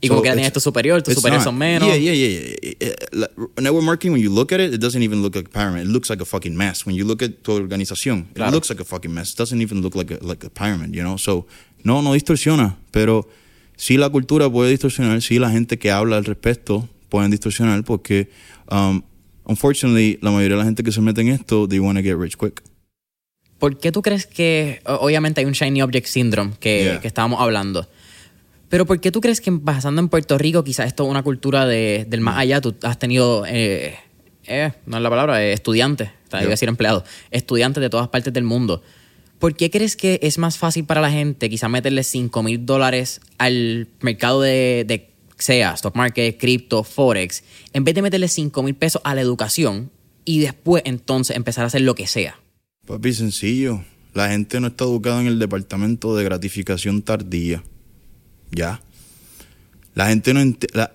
[0.00, 1.86] Y como que tienes tu superior, tus superiores son menos.
[1.86, 3.26] Yeah, yeah, yeah, yeah.
[3.60, 5.86] Network marketing, when you look at it, it doesn't even look like a pyramid.
[5.86, 6.86] It looks like a fucking mess.
[6.86, 9.32] When you look at tu organización, it looks like a fucking mess.
[9.32, 11.18] It doesn't even look like a, like a pyramid, you know?
[11.18, 11.46] So,
[11.84, 13.28] no, no distorsiona, pero
[13.80, 18.28] sí la cultura puede distorsionar, sí la gente que habla al respecto pueden distorsionar porque,
[18.70, 19.00] um,
[19.44, 22.14] unfortunately, la mayoría de la gente que se mete en esto, they want to get
[22.16, 22.62] rich quick.
[23.58, 27.88] ¿Por qué tú crees que, obviamente hay un Shiny Object Syndrome que, que estábamos hablando,
[28.68, 31.64] pero ¿por qué tú crees que pasando en Puerto Rico quizás esto es una cultura
[31.64, 32.60] de, del más allá?
[32.60, 33.96] Tú has tenido, eh,
[34.46, 38.32] eh, no es la palabra, eh, estudiantes, iba a decir empleados, estudiantes de todas partes
[38.32, 38.82] del mundo.
[39.40, 43.22] ¿Por qué crees que es más fácil para la gente quizás meterle 5 mil dólares
[43.38, 48.74] al mercado de, de sea stock market, cripto, forex, en vez de meterle 5 mil
[48.74, 49.90] pesos a la educación
[50.26, 52.38] y después entonces empezar a hacer lo que sea?
[52.86, 53.82] Papi, sencillo.
[54.12, 57.62] La gente no está educada en el departamento de gratificación tardía.
[58.50, 58.82] Ya.
[59.94, 60.40] La gente no.
[60.74, 60.92] La,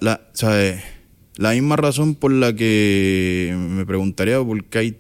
[1.38, 4.98] la, misma razón por la que me preguntaría por qué hay.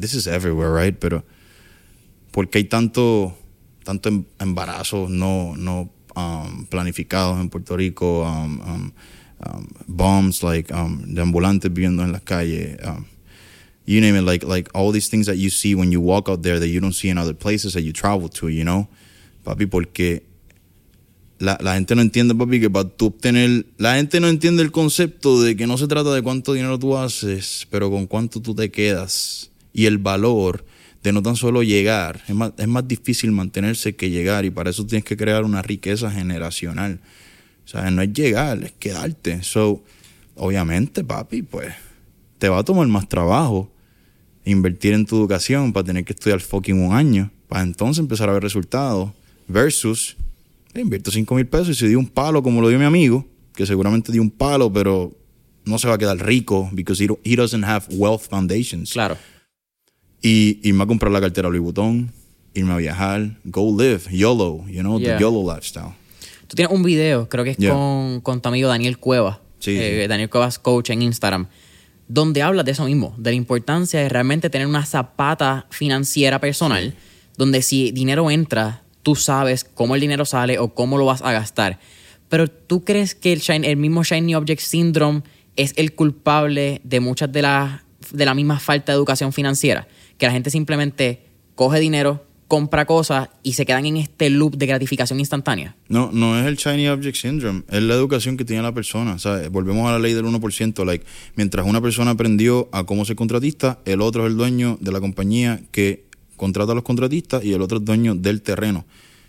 [0.00, 0.96] This is everywhere, right?
[0.98, 1.24] Pero.
[2.34, 3.32] ¿Por qué hay tanto,
[3.84, 8.24] tanto em, embarazo no, no um, planificados en Puerto Rico?
[8.24, 8.92] Um, um,
[9.86, 12.76] bombs, like de ambulantes viviendo en las calles.
[13.86, 16.42] You name it, like like all these things that you see when you walk out
[16.42, 18.88] there that you don't see in other places that you travel to, you know,
[19.44, 20.24] papi, porque
[21.38, 25.40] la, la gente no entiende, papi, que para obtener, la gente no entiende el concepto
[25.40, 28.72] de que no se trata de cuánto dinero tú haces, pero con cuánto tú te
[28.72, 30.64] quedas y el valor
[31.04, 34.70] de no tan solo llegar, es más, es más difícil mantenerse que llegar y para
[34.70, 36.98] eso tienes que crear una riqueza generacional.
[37.74, 39.42] O no es llegar, es quedarte.
[39.42, 39.84] So,
[40.34, 41.74] obviamente, papi, pues
[42.38, 43.70] te va a tomar más trabajo
[44.46, 48.32] invertir en tu educación para tener que estudiar fucking un año, para entonces empezar a
[48.32, 49.10] ver resultados,
[49.46, 50.16] versus
[50.74, 53.66] invierto 5 mil pesos y si dio un palo como lo dio mi amigo, que
[53.66, 55.12] seguramente dio un palo, pero
[55.66, 58.92] no se va a quedar rico because he, he doesn't have wealth foundations.
[58.92, 59.18] Claro.
[60.26, 62.10] Y irme a comprar la cartera Louis Vuitton,
[62.54, 65.16] irme a viajar, go live, YOLO, you know, Yeah.
[65.18, 65.92] the YOLO lifestyle.
[66.48, 67.72] Tú tienes un video, creo que es Yeah.
[67.74, 69.42] con, con tu amigo Daniel Cueva.
[69.58, 70.08] Sí, eh, sí.
[70.08, 71.48] Daniel Cuevas Coach en Instagram.
[72.08, 76.94] Donde hablas de eso mismo, de la importancia de realmente tener una zapata financiera personal,
[77.36, 81.32] donde si dinero entra, tú sabes cómo el dinero sale o cómo lo vas a
[81.32, 81.78] gastar.
[82.30, 85.22] Pero tú crees que el, shine- el mismo Shiny Object Syndrome
[85.56, 87.80] es el culpable de muchas de las
[88.12, 93.30] de la misma falta de educación financiera, que la gente simplemente coge dinero, compra cosas
[93.42, 95.76] y se quedan en este loop de gratificación instantánea.
[95.88, 99.18] No, no es el Shiny Object Syndrome, es la educación que tiene la persona.
[99.18, 99.50] ¿sabes?
[99.50, 100.84] Volvemos a la ley del 1%.
[100.84, 101.04] Like,
[101.36, 105.00] mientras una persona aprendió a cómo ser contratista, el otro es el dueño de la
[105.00, 106.04] compañía que
[106.36, 108.84] contrata a los contratistas y el otro es dueño del terreno.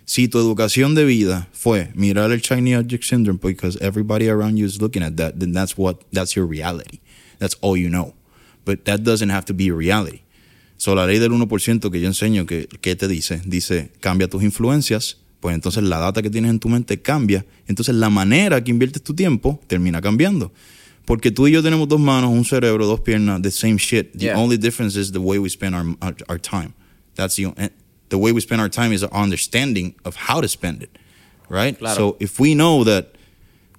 [0.06, 4.66] Si tu educación de vida fue mirar el Shiny Object Syndrome because everybody around you
[4.66, 7.00] is looking at that, then that's what that's your reality.
[7.40, 8.14] That's all you know.
[8.66, 10.25] But that doesn't have to be reality.
[10.78, 13.42] So, la ley del 1% que yo enseño, que, ¿qué te dice?
[13.46, 17.96] Dice, cambia tus influencias, pues entonces la data que tienes en tu mente cambia, entonces
[17.96, 20.52] la manera que inviertes tu tiempo termina cambiando.
[21.06, 24.12] Porque tú y yo tenemos dos manos, un cerebro, dos piernas, the same shit.
[24.14, 24.38] The Yeah.
[24.40, 26.74] only difference is the way we spend our, our, our time.
[27.16, 27.70] That's the, and
[28.10, 30.98] the way we spend our time is our understanding of how to spend it,
[31.48, 31.78] right?
[31.78, 31.96] Claro.
[31.96, 33.16] So if we know that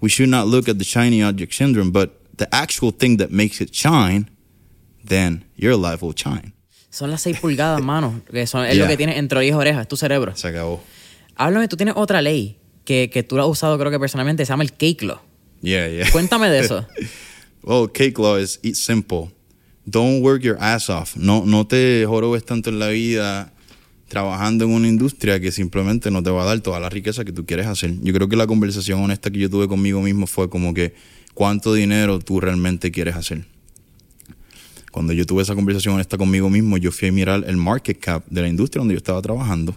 [0.01, 3.61] we should not look at the shiny object syndrome, but the actual thing that makes
[3.61, 4.29] it shine,
[5.05, 6.53] then your life will shine.
[6.91, 8.21] Son las 6 pulgadas, mano.
[8.31, 10.37] Que son, es lo que tienes entre orejas y orejas, es tu cerebro.
[10.37, 10.83] Se acabó.
[11.35, 14.51] Háblame, tú tienes otra ley que, que tú la has usado, creo que personalmente, se
[14.51, 15.21] llama el cake law.
[15.61, 16.11] Yeah, yeah.
[16.11, 16.87] Cuéntame de eso.
[17.67, 19.33] Well, cake law is it's simple.
[19.85, 21.17] Don't work your ass off.
[21.17, 23.53] No, no te jorobes tanto en la vida
[24.09, 27.33] trabajando en una industria que simplemente no te va a dar toda la riqueza que
[27.33, 27.93] tú quieres hacer.
[28.03, 30.95] Yo creo que la conversación honesta que yo tuve conmigo mismo fue como que
[31.35, 33.47] cuánto dinero tú realmente quieres hacer.
[34.97, 38.25] Cuando yo tuve esa conversación honesta conmigo mismo, yo fui a mirar el market cap
[38.31, 39.77] de la industria donde yo estaba trabajando.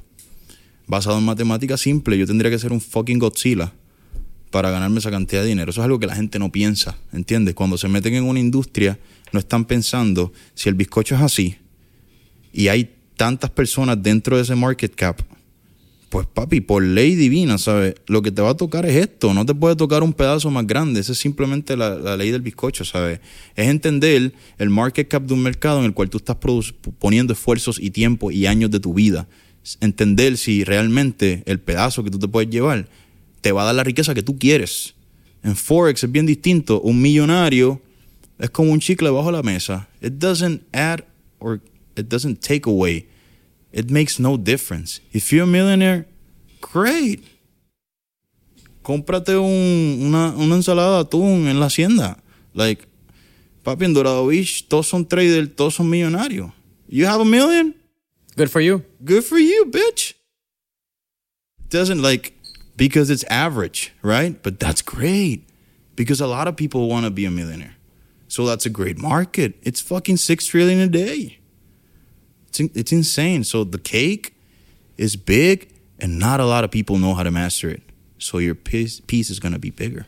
[0.88, 3.74] Basado en matemáticas simples, yo tendría que ser un fucking Godzilla
[4.50, 5.72] para ganarme esa cantidad de dinero.
[5.72, 7.54] Eso es algo que la gente no piensa, ¿entiendes?
[7.54, 8.98] Cuando se meten en una industria,
[9.34, 11.58] no están pensando si el bizcocho es así
[12.54, 15.20] y hay tantas personas dentro de ese market cap.
[16.10, 17.96] Pues papi, por ley divina, ¿sabes?
[18.08, 20.66] Lo que te va a tocar es esto, no te puede tocar un pedazo más
[20.66, 23.20] grande, esa es simplemente la, la ley del bizcocho, ¿sabes?
[23.56, 26.38] Es entender el market cap de un mercado en el cual tú estás
[26.98, 29.28] poniendo esfuerzos y tiempo y años de tu vida.
[29.82, 32.88] Entender si realmente el pedazo que tú te puedes llevar
[33.42, 34.96] te va a dar la riqueza que tú quieres.
[35.44, 36.82] En Forex es bien distinto.
[36.82, 37.82] Un millonario
[38.38, 39.88] es como un chicle bajo la mesa.
[40.02, 41.04] It doesn't add
[41.40, 41.62] or
[41.96, 43.08] it doesn't take away.
[43.72, 45.00] It makes no difference.
[45.14, 46.06] If you're a millionaire,
[46.62, 47.24] great.
[48.84, 52.18] Cómprate un- una, una ensalada de atún en la hacienda.
[52.54, 52.88] Like,
[53.64, 56.52] papi, en Dorado Beach, todos son traders, todos son millonarios.
[56.88, 57.76] You have a million?
[58.36, 58.84] Good for you.
[59.04, 60.14] Good for you, bitch.
[61.70, 62.34] Doesn't like
[62.76, 64.42] because it's average, right?
[64.42, 65.44] But that's great
[65.96, 67.76] because a lot of people want to be a millionaire.
[68.28, 69.56] So that's a great market.
[69.64, 71.39] It's fucking 6 trillion a day.
[72.50, 73.44] It's it's insane.
[73.44, 74.34] So the cake
[74.98, 77.82] is big and not a lot of people know how to master it.
[78.18, 80.06] So your piece, piece is going to be bigger.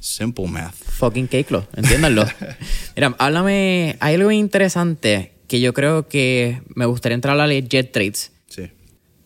[0.00, 0.74] Simple math.
[0.74, 2.24] Fucking cake law, entiéndanlo.
[2.96, 7.62] Mira, háblame, hay algo interesante que yo creo que me gustaría entrar a la ley
[7.62, 8.32] Jet Trades.
[8.48, 8.70] Sí.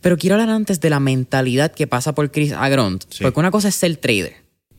[0.01, 3.05] Pero quiero hablar antes de la mentalidad que pasa por Chris Agront.
[3.11, 3.23] Sí.
[3.23, 4.35] Porque una cosa es ser trader.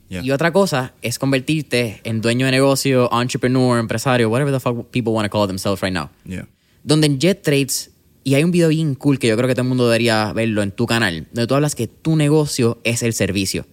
[0.08, 0.22] Yeah.
[0.22, 5.12] Y otra cosa es convertirte en dueño de negocio, entrepreneur, empresario, whatever the fuck people
[5.12, 6.10] want to call themselves right now.
[6.24, 6.46] Yeah.
[6.84, 7.90] Donde en Jet Trades
[8.22, 10.62] Y hay un video bien cool que yo creo que todo el mundo debería verlo
[10.62, 13.66] en tu canal, donde tú hablas que tu negocio es el servicio.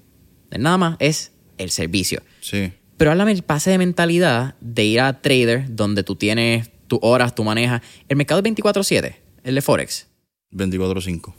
[0.58, 2.22] Nada más es el servicio.
[2.42, 2.74] Sí.
[2.98, 7.34] Pero háblame el pase de mentalidad de ir a trader, donde tú tienes tus horas,
[7.36, 7.82] tú manejas.
[8.10, 10.08] El mercado es 24-7, el de Forex.
[10.54, 11.34] 24-5.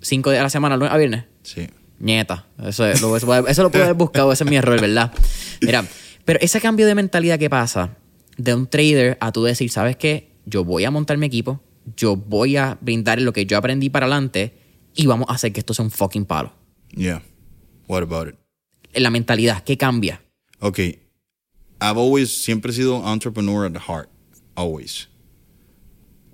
[0.00, 1.24] 5 días a la semana, lunes a viernes.
[1.42, 1.66] Sí.
[2.00, 2.46] Nieta.
[2.64, 5.12] Eso, es- lo, eso, eso lo puedo haber buscado, ese es mi error, ¿verdad?
[5.60, 5.84] Mira,
[6.24, 7.96] pero ese cambio de mentalidad que pasa
[8.36, 10.28] de un trader a tú decir, ¿sabes qué?
[10.48, 11.60] Yo voy a montar mi equipo,
[11.96, 14.54] yo voy a brindar lo que yo aprendí para adelante
[14.94, 16.52] y vamos a hacer que esto sea un fucking palo.
[16.94, 17.22] Yeah.
[17.86, 18.34] What about it?
[18.94, 20.22] La mentalidad, ¿qué cambia?
[20.60, 20.78] Ok.
[21.80, 24.08] I've always, siempre he sido entrepreneur at heart.
[24.54, 25.08] Always.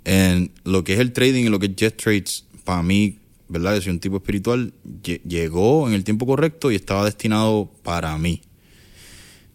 [0.05, 3.74] En lo que es el trading y lo que es Jet Trades, para mí, ¿verdad?
[3.77, 4.72] Yo soy un tipo espiritual,
[5.03, 8.42] lle- llegó en el tiempo correcto y estaba destinado para mí.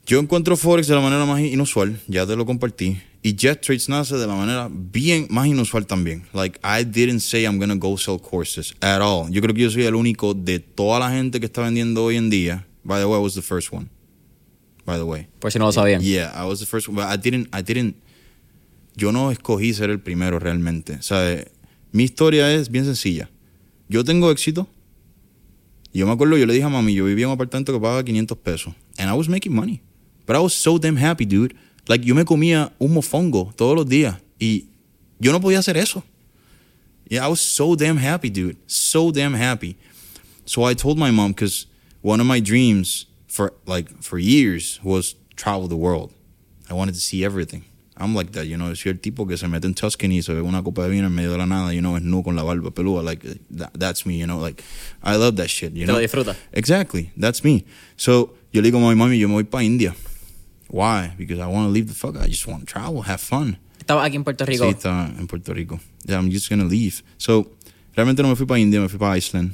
[0.09, 2.99] Yo encuentro Forex de la manera más inusual, ya te lo compartí.
[3.21, 6.23] Y Jet Trades nace de la manera bien más inusual también.
[6.33, 9.29] Like, I didn't say I'm gonna go sell courses at all.
[9.29, 12.17] Yo creo que yo soy el único de toda la gente que está vendiendo hoy
[12.17, 12.65] en día.
[12.83, 13.87] By the way, I was the first one.
[14.83, 15.27] By the way.
[15.37, 16.01] Por si no lo sabían.
[16.01, 16.95] Yeah, I was the first one.
[16.95, 17.95] But I didn't, I didn't,
[18.95, 21.03] yo no escogí ser el primero realmente.
[21.03, 21.45] Sea,
[21.91, 23.29] mi historia es bien sencilla.
[23.87, 24.67] Yo tengo éxito.
[25.93, 28.03] Yo me acuerdo, yo le dije a mami, yo vivía en un apartamento que pagaba
[28.03, 28.73] 500 pesos.
[28.97, 29.83] And I was making money.
[30.29, 31.55] But I was so damn happy, dude.
[31.87, 34.15] Like, yo me comía un mofongo todos los días.
[34.39, 34.65] Y
[35.19, 36.03] yo no podía hacer eso.
[37.09, 38.57] Yeah, I was so damn happy, dude.
[38.67, 39.75] So damn happy.
[40.45, 41.65] So I told my mom because
[42.03, 46.13] one of my dreams for like for years was travel the world.
[46.69, 47.65] I wanted to see everything.
[47.97, 48.71] I'm like that, you know.
[48.75, 51.15] Soy el tipo que se mete en Tuscany se ve una copa de vino en
[51.15, 53.01] medio de la nada, you know, es nu con la barba peluda.
[53.03, 54.37] Like that, that's me, you know.
[54.37, 54.63] Like
[55.01, 55.95] I love that shit, you Te know.
[55.99, 56.35] lo disfrutas.
[56.53, 57.65] Exactly, that's me.
[57.97, 59.95] So yo le digo a mi mami, yo me voy para India.
[60.69, 61.13] Why?
[61.17, 62.15] Because I want to leave the fuck.
[62.15, 63.57] I just want to travel, have fun.
[63.79, 64.65] Estabas aquí en Puerto Rico.
[64.65, 65.79] Sí, estaba en Puerto Rico.
[66.05, 67.01] Yeah, I'm just gonna leave.
[67.17, 67.51] So,
[67.95, 69.53] realmente no me fui para India, me fui para Iceland.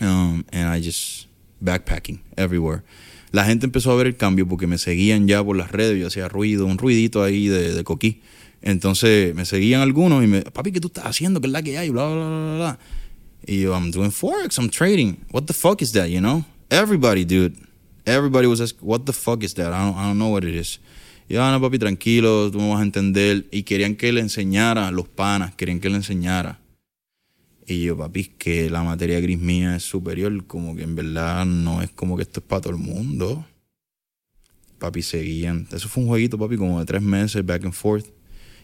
[0.00, 1.28] Um, and I just
[1.60, 2.82] backpacking everywhere.
[3.30, 5.98] La gente empezó a ver el cambio porque me seguían ya por las redes.
[5.98, 8.20] Yo hacía ruido, un ruidito ahí de, de coquí.
[8.62, 11.40] Entonces me seguían algunos y me, papi, ¿qué tú estás haciendo?
[11.40, 11.90] ¿Qué es la que hay?
[11.90, 12.78] Bla, bla, bla, bla.
[13.46, 15.16] Y yo, I'm doing Forex, I'm trading.
[15.32, 16.44] What the fuck is that, you know?
[16.70, 17.56] Everybody, dude.
[18.04, 19.72] Everybody was asking, what the fuck is that?
[19.72, 20.80] I don't, I don't know what it is.
[21.28, 23.46] Y yo, ah, no, papi, tranquilo, tú me vas a entender.
[23.50, 26.60] Y querían que le enseñara, los panas, querían que le enseñara.
[27.66, 31.46] Y yo, papi, es que la materia gris mía es superior, como que en verdad
[31.46, 33.46] no es como que esto es para todo el mundo.
[34.78, 35.68] Papi, seguían.
[35.70, 38.06] Eso fue un jueguito, papi, como de tres meses, back and forth.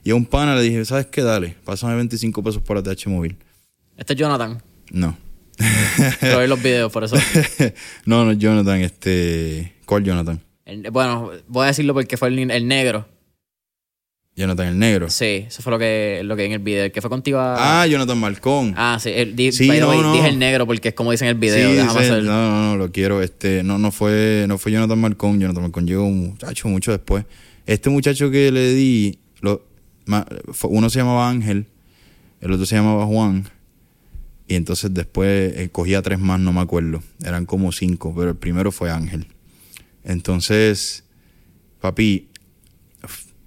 [0.02, 1.22] Y a un pana le dije, ¿sabes qué?
[1.22, 3.36] Dale, pásame 25 pesos por ATH móvil.
[3.96, 4.62] Este es Jonathan.
[4.90, 5.16] No.
[6.20, 7.16] Pero los videos, por eso.
[8.06, 9.74] no, no, Jonathan, este.
[9.86, 10.40] ¿Cuál Jonathan?
[10.64, 13.06] El- bueno, voy a decirlo porque fue el, el negro.
[14.36, 15.10] Jonathan el negro.
[15.10, 16.84] Sí, eso fue lo que, lo que en el video.
[16.84, 17.82] El que fue contigo a...
[17.82, 18.72] Ah, Jonathan Malcón.
[18.76, 19.10] Ah, sí.
[19.12, 20.12] el- di- Sí, by the no, way, no.
[20.12, 21.70] Dije el negro porque es como dicen en el video.
[21.70, 23.20] Sí, déjame sí, hacer- no, no, no, lo quiero.
[23.20, 25.40] Este, no, no fue, no fue Jonathan Malcón.
[25.40, 27.24] Jonathan Malcón llegó un muchacho mucho después.
[27.66, 29.66] Este muchacho que le di, lo,
[30.68, 31.66] uno se llamaba Ángel,
[32.40, 33.48] el otro se llamaba Juan.
[34.48, 37.02] Y entonces después eh, cogía tres más, no me acuerdo.
[37.22, 39.26] Eran como cinco, pero el primero fue Ángel.
[40.04, 41.04] Entonces,
[41.80, 42.28] papi,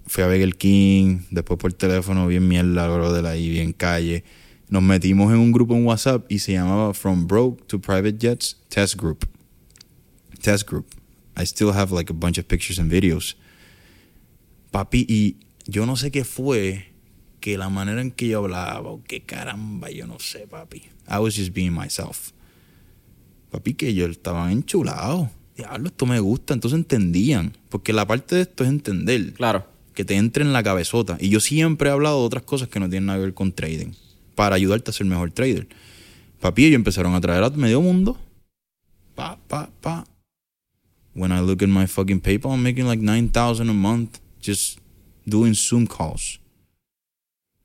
[0.06, 4.22] fui a Burger King, después por teléfono, bien mierda, brother, ahí, bien calle.
[4.68, 8.62] Nos metimos en un grupo en WhatsApp y se llamaba From Broke to Private Jets
[8.68, 9.28] Test Group.
[10.40, 10.86] Test Group.
[11.36, 13.36] I still have like a bunch of pictures and videos.
[14.70, 15.36] Papi, y
[15.66, 16.91] yo no sé qué fue
[17.42, 20.84] que la manera en que yo hablaba, o qué caramba, yo no sé, papi.
[21.08, 22.30] I was just being myself.
[23.50, 25.28] Papi, que ellos estaban enchulados.
[25.56, 26.54] Diablo, esto me gusta.
[26.54, 27.52] Entonces entendían.
[27.68, 29.32] Porque la parte de esto es entender.
[29.34, 29.66] Claro.
[29.92, 31.18] Que te entre en la cabezota.
[31.20, 33.52] Y yo siempre he hablado de otras cosas que no tienen nada que ver con
[33.52, 33.92] trading.
[34.36, 35.66] Para ayudarte a ser mejor trader.
[36.40, 38.16] Papi, ellos empezaron a traer a medio mundo.
[39.16, 40.04] Pa, pa, pa.
[41.14, 44.78] When I look at my fucking PayPal, I'm making like 9,000 a month just
[45.26, 46.38] doing Zoom calls.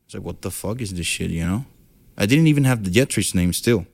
[0.07, 1.65] It's like, what the fuck is this shit, you know?
[2.17, 3.85] I didn't even have the Jetrix name still.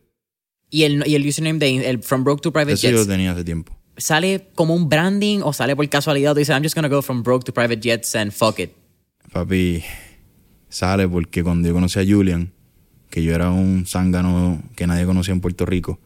[0.69, 3.09] Y el, y el username de el From Broke to Private Eso yo lo Jets,
[3.09, 3.75] tenía hace tiempo.
[3.97, 6.33] ¿sale como un branding o sale por casualidad?
[6.33, 8.71] Tú dices, I'm just gonna go from broke to private jets and fuck it.
[9.31, 9.83] Papi,
[10.69, 12.51] sale porque cuando yo conocí a Julian,
[13.09, 15.99] que yo era un zángano que nadie conocía en Puerto Rico,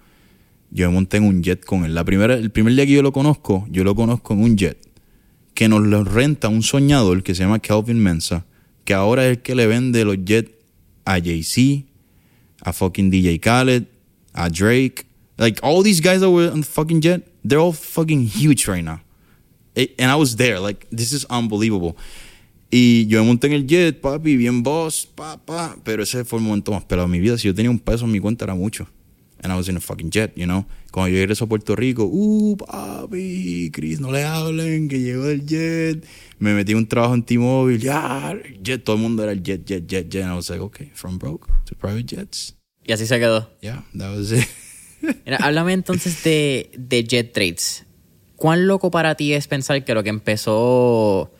[0.71, 1.95] yo me monté en un jet con él.
[1.95, 4.77] La primera, el primer día que yo lo conozco, yo lo conozco en un jet
[5.53, 8.45] que nos lo renta un soñador que se llama Kelvin Mensa,
[8.87, 10.49] que ahora es el que le vende los jets
[11.03, 11.83] a Jay-Z,
[12.61, 13.85] a fucking DJ Khaled,
[14.33, 15.05] a Drake.
[15.37, 18.83] Like all these guys that were on the fucking jet, they're all fucking huge right
[18.83, 19.01] now.
[19.75, 20.57] It- and I was there.
[20.61, 21.97] Like, this is unbelievable.
[22.71, 25.37] Y yo me monté en el jet, papi, bien boss, pa,
[25.83, 27.37] Pero ese fue el momento más pelado de mi vida.
[27.37, 28.87] Si yo tenía un peso en mi cuenta era mucho.
[29.47, 30.65] And I was in a fucking jet, you know.
[30.91, 35.45] Cuando yo regreso a Puerto Rico, uh, papi, Chris, no le hablen, que llegó del
[35.45, 36.05] jet.
[36.37, 39.87] Me metí un trabajo en T-Mobile, ya, jet, todo el mundo era el jet, jet,
[39.87, 40.23] jet, jet.
[40.23, 42.57] And I was like, okay, from broke to private jets.
[42.85, 43.49] Y así se quedó.
[43.61, 44.45] Yeah, that was it.
[45.25, 47.85] Mira, háblame entonces de, de jet trades.
[48.35, 51.31] ¿Cuán loco para ti es pensar que lo que empezó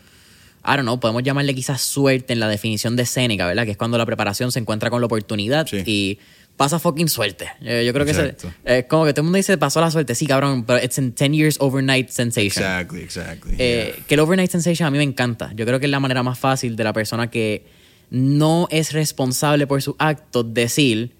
[0.67, 3.65] I don't know, podemos llamarle quizás suerte en la definición de Seneca, ¿verdad?
[3.65, 6.19] Que es cuando la preparación se encuentra con la oportunidad y
[6.57, 7.47] pasa fucking suerte.
[7.61, 8.35] Yo, creo que
[8.65, 10.15] es como que todo el mundo dice pasó la suerte.
[10.15, 12.63] Sí, cabrón, pero it's in 10 years overnight sensation.
[12.63, 13.55] Exactly, exactly.
[13.57, 15.51] Eh, que el overnight sensation a mí me encanta.
[15.55, 17.65] Yo creo que es la manera más fácil de la persona que
[18.09, 21.15] no es responsable por su acto decir,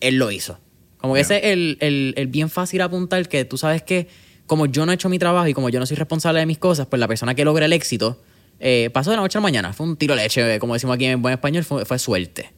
[0.00, 0.58] él lo hizo.
[0.98, 4.08] Como que ese es el, el, el bien fácil apuntar que tú sabes que
[4.46, 6.58] como yo no he hecho mi trabajo y como yo no soy responsable de mis
[6.58, 8.22] cosas, pues la persona que logra el éxito
[8.60, 9.72] eh, pasó de la noche a la mañana.
[9.72, 12.50] Fue un tiro de leche, como decimos aquí en buen español, fue, suerte.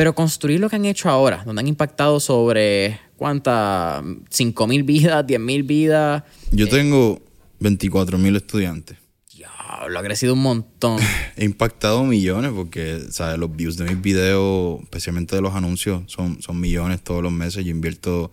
[0.00, 5.26] Pero construir lo que han hecho ahora, donde han impactado sobre cuántas, 5 mil vidas,
[5.26, 6.22] 10 mil vidas.
[6.52, 7.20] Yo tengo
[7.58, 8.96] 24 mil estudiantes.
[9.30, 10.98] Diablo, ha crecido un montón.
[11.36, 13.38] He impactado millones porque, ¿sabes?
[13.38, 17.62] Los views de mis videos, especialmente de los anuncios, son, son millones todos los meses.
[17.62, 18.30] Yo invierto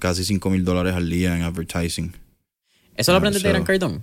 [0.00, 2.12] casi 5 mil dólares al día en advertising.
[2.96, 4.00] ¿Eso lo aprendes de Gran Cardone?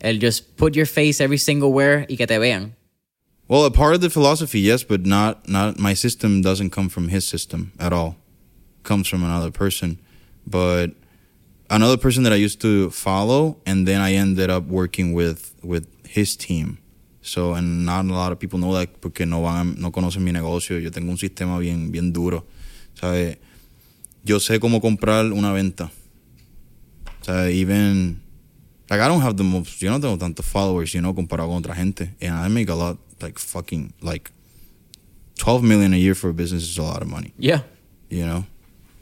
[0.00, 2.74] El just put your face every single where y que te vean.
[3.48, 7.08] Well, a part of the philosophy, yes, but not not my system doesn't come from
[7.08, 8.16] his system at all.
[8.78, 9.98] It comes from another person.
[10.46, 10.92] But
[11.70, 15.86] another person that I used to follow and then I ended up working with with
[16.06, 16.78] his team.
[17.22, 20.32] So, and not a lot of people know that porque no van, no conocen mi
[20.32, 20.78] negocio.
[20.78, 22.44] Yo tengo un sistema bien, bien duro.
[22.94, 23.38] ¿Sabe?
[24.24, 25.90] Yo sé cómo comprar una venta.
[27.22, 27.52] ¿Sabe?
[27.54, 28.20] Even
[28.90, 31.62] Like, I don't have the most, yo no tengo tantos followers, you know, comparado con
[31.62, 32.14] otra gente.
[32.22, 34.30] And I make a lot, like, fucking, like,
[35.38, 37.32] 12 million a year for a business is a lot of money.
[37.38, 37.62] Yeah.
[38.10, 38.44] You know?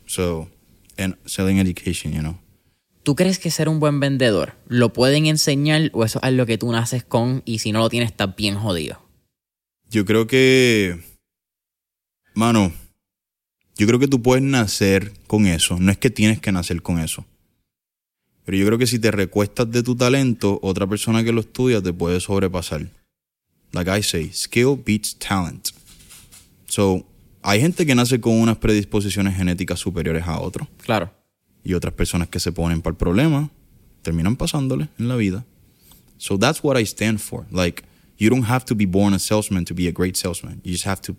[0.06, 0.48] So,
[0.98, 2.38] and selling education, you know?
[3.02, 6.58] ¿Tú crees que ser un buen vendedor lo pueden enseñar o eso es lo que
[6.58, 9.00] tú naces con y si no lo tienes estás bien jodido?
[9.88, 10.98] Yo creo que,
[12.34, 12.72] mano,
[13.76, 15.78] yo creo que tú puedes nacer con eso.
[15.78, 17.24] No es que tienes que nacer con eso.
[18.44, 21.80] Pero yo creo que si te recuestas de tu talento, otra persona que lo estudia
[21.80, 22.88] te puede sobrepasar.
[23.76, 25.70] Like I say, skill beats talent.
[26.66, 27.04] So,
[27.42, 30.66] hay gente que nace con unas predisposiciones genéticas superiores a otros.
[30.82, 31.10] Claro.
[31.62, 33.50] Y otras personas que se ponen para el problema
[34.00, 35.44] terminan pasándole en la vida.
[36.16, 37.44] So that's what I stand for.
[37.50, 37.82] Like,
[38.16, 40.62] you don't have to be born a salesman to be a great salesman.
[40.64, 41.14] You just have to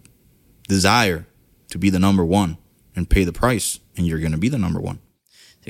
[0.67, 1.27] desire
[1.69, 2.57] to be the number one
[2.95, 4.99] and pay the price, and you're going to be the number one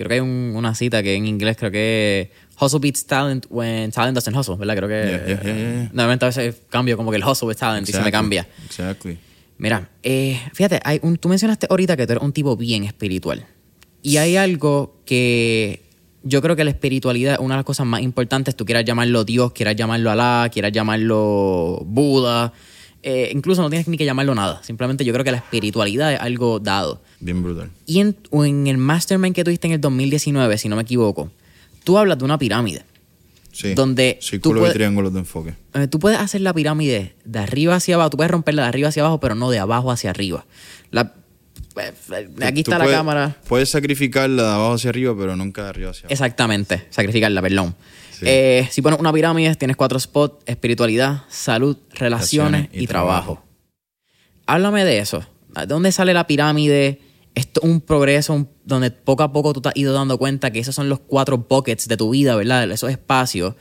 [0.03, 4.15] creo que hay una cita que en inglés creo que hustle beats talent when talent
[4.15, 4.75] doesn't hustle, ¿verdad?
[4.75, 8.11] Creo que nuevamente a veces cambio como que el hustle with talent y se me
[8.11, 8.47] cambia.
[8.65, 9.17] Exactly.
[9.57, 13.45] Mira, eh, fíjate, hay un, tú mencionaste ahorita que tú eres un tipo bien espiritual.
[14.03, 15.83] Y hay algo que
[16.23, 18.55] yo creo que la espiritualidad es una de las cosas más importantes.
[18.55, 22.53] Tú quieras llamarlo Dios, quieras llamarlo Alá, quieras llamarlo Buda.
[23.09, 24.61] Eh, incluso no tienes ni que llamarlo nada.
[24.63, 27.01] Simplemente yo creo que la espiritualidad es algo dado.
[27.21, 27.71] Bien brutal.
[27.85, 31.31] Y en, en el mastermind que tuviste en el 2019, si no me equivoco,
[31.85, 32.83] tú hablas de una pirámide.
[33.53, 33.75] Sí.
[33.75, 35.53] Donde Círculo tú y triángulos de enfoque.
[35.73, 38.09] Eh, tú puedes hacer la pirámide de arriba hacia abajo.
[38.09, 40.45] Tú puedes romperla de arriba hacia abajo, pero no de abajo hacia arriba.
[40.91, 41.13] La,
[41.77, 41.93] eh,
[42.41, 43.37] aquí está la cámara.
[43.47, 46.13] Puedes sacrificarla de abajo hacia arriba, pero nunca de arriba hacia abajo.
[46.13, 47.73] Exactamente, sacrificarla, perdón.
[48.21, 53.43] Eh, si pones una pirámide, tienes cuatro spots: espiritualidad, salud, relaciones, y, trabajo.
[54.45, 55.25] Háblame de eso.
[55.55, 57.01] ¿De dónde sale la pirámide?
[57.35, 60.59] Esto es un progreso donde poco a poco tú te has ido dando cuenta que
[60.59, 62.69] esos son los cuatro buckets de tu vida, ¿verdad?
[62.71, 63.55] Esos espacios.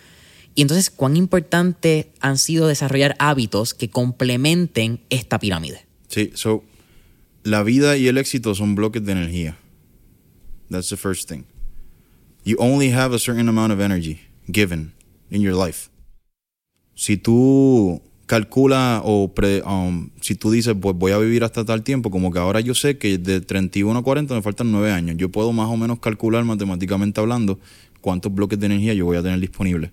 [0.54, 5.86] Y entonces, ¿cuán importante han sido desarrollar hábitos que complementen esta pirámide?
[6.08, 6.64] Sí, so,
[7.42, 9.58] la vida y el éxito son bloques de energía.
[10.70, 11.44] That's the first thing.
[12.44, 14.92] You only have a certain amount of energy given
[15.30, 15.90] in your life.
[16.94, 19.32] Si tú calculas o
[19.64, 22.74] um, si tú dices, pues voy a vivir hasta tal tiempo, como que ahora yo
[22.74, 26.00] sé que de 31 a 40 me faltan 9 años, yo puedo más o menos
[26.00, 27.60] calcular matemáticamente hablando
[28.00, 29.92] cuántos bloques de energía yo voy a tener disponibles.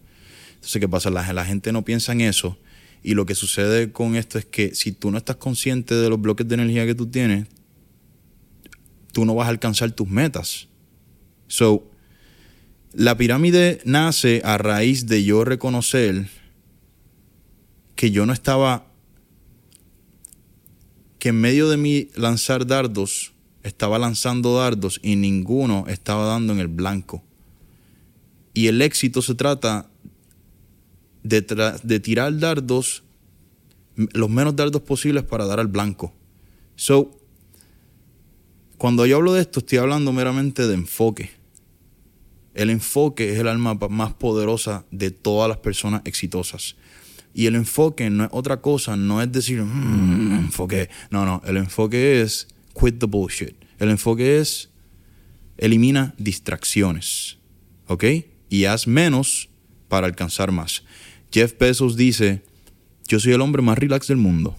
[0.55, 1.09] Entonces, ¿qué pasa?
[1.09, 2.57] La, la gente no piensa en eso
[3.03, 6.19] y lo que sucede con esto es que si tú no estás consciente de los
[6.19, 7.47] bloques de energía que tú tienes,
[9.11, 10.69] tú no vas a alcanzar tus metas.
[11.47, 11.83] So,
[12.93, 16.29] la pirámide nace a raíz de yo reconocer
[17.95, 18.85] que yo no estaba,
[21.19, 23.33] que en medio de mi lanzar dardos,
[23.63, 27.23] estaba lanzando dardos y ninguno estaba dando en el blanco.
[28.53, 29.89] Y el éxito se trata
[31.23, 31.41] de,
[31.83, 33.03] de tirar dardos,
[33.95, 36.13] los menos dardos posibles para dar al blanco.
[36.75, 37.17] So,
[38.77, 41.42] cuando yo hablo de esto, estoy hablando meramente de enfoque.
[42.53, 46.75] El enfoque es el alma más poderosa de todas las personas exitosas.
[47.33, 50.89] Y el enfoque no es otra cosa, no es decir, mm, enfoque.
[51.09, 52.47] No, no, el enfoque es
[52.79, 53.55] quit the bullshit.
[53.79, 54.69] El enfoque es
[55.57, 57.39] elimina distracciones.
[57.87, 58.05] ¿Ok?
[58.49, 59.49] Y haz menos
[59.87, 60.83] para alcanzar más.
[61.31, 62.43] Jeff Bezos dice,
[63.07, 64.55] yo soy el hombre más relax del mundo.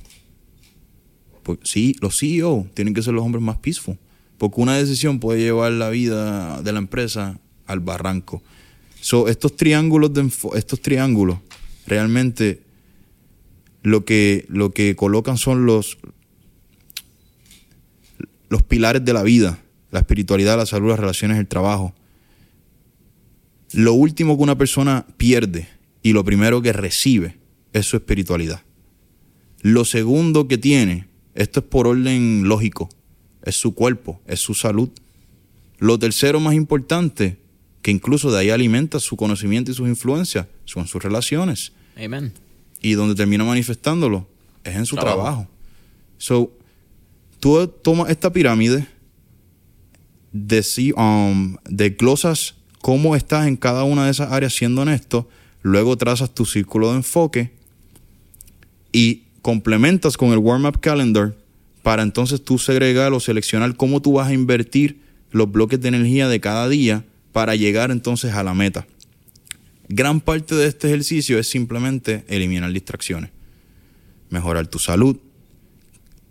[1.44, 3.98] Pues, sí, los CEO tienen que ser los hombres más peaceful.
[4.38, 8.42] Porque una decisión puede llevar la vida de la empresa al barranco.
[9.00, 11.38] So, estos triángulos de estos triángulos
[11.86, 12.62] realmente
[13.82, 15.98] lo que, lo que colocan son los,
[18.48, 19.58] los pilares de la vida,
[19.90, 21.94] la espiritualidad, la salud, las relaciones, el trabajo.
[23.72, 25.68] Lo último que una persona pierde
[26.02, 27.36] y lo primero que recibe
[27.72, 28.62] es su espiritualidad.
[29.60, 32.88] Lo segundo que tiene, esto es por orden lógico,
[33.42, 34.88] es su cuerpo, es su salud.
[35.78, 37.38] Lo tercero más importante,
[37.84, 41.72] que incluso de ahí alimenta su conocimiento y sus influencias, son sus relaciones.
[42.02, 42.32] Amén.
[42.80, 44.26] Y donde termina manifestándolo
[44.64, 45.46] es en su trabajo.
[46.16, 46.50] So,
[47.40, 48.86] tú tomas esta pirámide,
[50.32, 55.28] de, um, desglosas cómo estás en cada una de esas áreas siendo honesto,
[55.60, 57.52] luego trazas tu círculo de enfoque
[58.92, 61.34] y complementas con el warm-up calendar
[61.82, 66.28] para entonces tú segregar o seleccionar cómo tú vas a invertir los bloques de energía
[66.28, 67.04] de cada día
[67.34, 68.86] para llegar entonces a la meta.
[69.88, 73.30] Gran parte de este ejercicio es simplemente eliminar distracciones,
[74.30, 75.16] mejorar tu salud,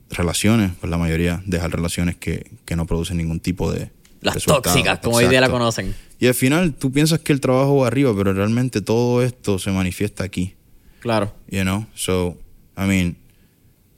[0.10, 3.91] relaciones, pues la mayoría dejar relaciones que, no producen ningún tipo de...
[4.22, 5.93] Las tóxicas, como hoy día la conocen.
[6.20, 9.72] Y al final tú piensas que el trabajo va arriba, pero realmente todo esto se
[9.72, 10.56] manifiesta aquí.
[11.01, 11.36] Claro.
[11.51, 12.38] You know, so,
[12.78, 13.18] I mean,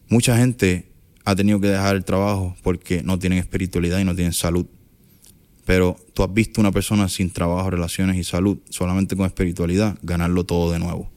[0.09, 0.87] mucha gente
[1.23, 4.65] ha tenido que dejar el trabajo porque no tienen espiritualidad y no tienen salud.
[5.65, 10.45] Pero tú has visto una persona sin trabajo, relaciones y salud, solamente con espiritualidad, ganarlo
[10.45, 11.09] todo de nuevo.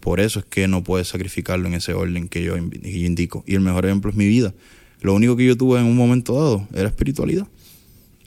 [0.00, 3.42] Por eso es que no puedes sacrificarlo en ese orden que yo indico.
[3.46, 4.54] Y el mejor ejemplo es mi vida.
[5.00, 7.48] Lo único que yo tuve en un momento dado era espiritualidad.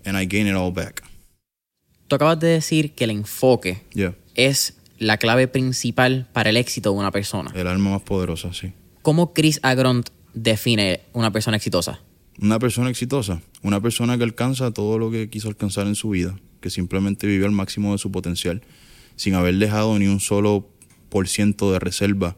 [0.05, 1.01] And I gained it all back.
[2.07, 3.83] Tú acabas de decir que el enfoque
[4.35, 7.51] es la clave principal para el éxito de una persona.
[7.55, 8.73] El alma más poderosa, sí.
[9.01, 12.01] ¿Cómo Chris Agront define una persona exitosa?
[12.41, 16.39] Una persona exitosa, una persona que alcanza todo lo que quiso alcanzar en su vida,
[16.61, 18.61] que simplemente vive al máximo de su potencial,
[19.17, 20.69] sin haber dejado ni un solo
[21.09, 22.37] por ciento de reserva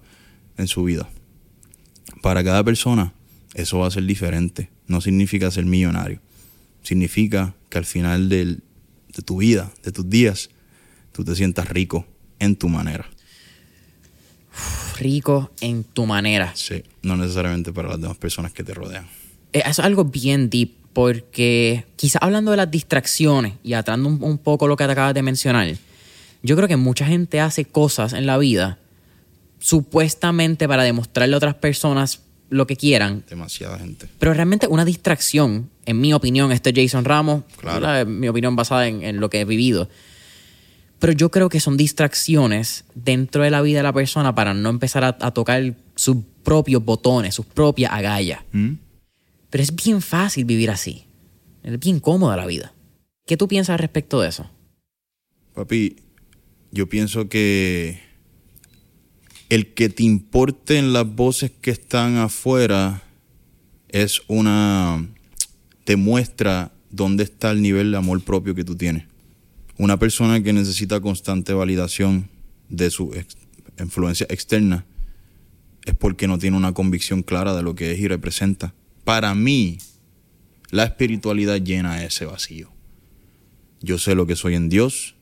[0.58, 1.08] en su vida.
[2.24, 3.14] Para cada persona,
[3.54, 4.72] eso va a ser diferente.
[4.88, 6.20] No significa ser millonario.
[6.82, 8.58] Significa que al final de
[9.24, 10.50] tu vida, de tus días,
[11.12, 12.08] tú te sientas rico
[12.40, 13.08] en tu manera.
[14.98, 16.56] Rico en tu manera.
[16.56, 19.21] Sí, no necesariamente para las demás personas que te rodean.
[19.54, 24.68] Eh, es algo bien deep porque quizás hablando de las distracciones y atando un, poco
[24.68, 25.76] lo que te acabas de mencionar,
[26.44, 28.78] yo creo que mucha gente hace cosas en la vida
[29.60, 33.24] supuestamente para demostrarle a otras personas lo que quieran.
[33.30, 34.08] Demasiada gente.
[34.20, 38.06] Pero realmente una distracción, en mi opinión, este es Jason Ramos, claro.
[38.06, 39.88] mi opinión basada en, lo que he vivido.
[41.00, 44.70] Pero yo creo que son distracciones dentro de la vida de la persona para no
[44.70, 48.42] empezar a, tocar sus propios botones, sus propias agallas.
[48.52, 48.74] ¿Mm?
[49.52, 51.06] Pero es bien fácil vivir así.
[51.62, 52.74] Es bien cómoda la vida.
[53.28, 54.50] ¿Qué tú piensas respecto de eso?
[55.54, 55.98] Papi,
[56.72, 58.00] yo pienso que
[59.50, 63.04] el que te importen las voces que están afuera
[63.90, 65.06] es una.
[65.84, 69.06] te muestra dónde está el nivel de amor propio que tú tienes.
[69.78, 72.30] Una persona que necesita constante validación
[72.70, 73.14] de su
[73.78, 74.86] influencia externa
[75.86, 78.74] es porque no tiene una convicción clara de lo que es y representa
[79.12, 79.78] para mí,
[80.70, 82.72] la espiritualidad llena ese vacío.
[83.82, 85.16] Yo sé lo que soy en Dios.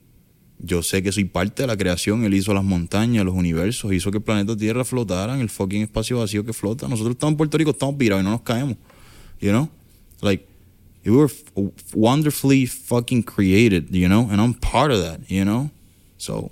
[0.59, 2.23] Yo sé que soy parte de la creación.
[2.23, 5.81] Él hizo las montañas, los universos, hizo que el planeta Tierra flotara en el fucking
[5.81, 6.87] espacio vacío que flota.
[6.87, 8.77] Nosotros estamos en Puerto Rico, estamos virados y no nos caemos.
[9.41, 9.69] You know?
[10.21, 10.45] Like,
[11.03, 11.33] we were
[11.95, 14.29] wonderfully fucking created, you know?
[14.29, 15.71] And I'm part of that, you know?
[16.19, 16.51] So,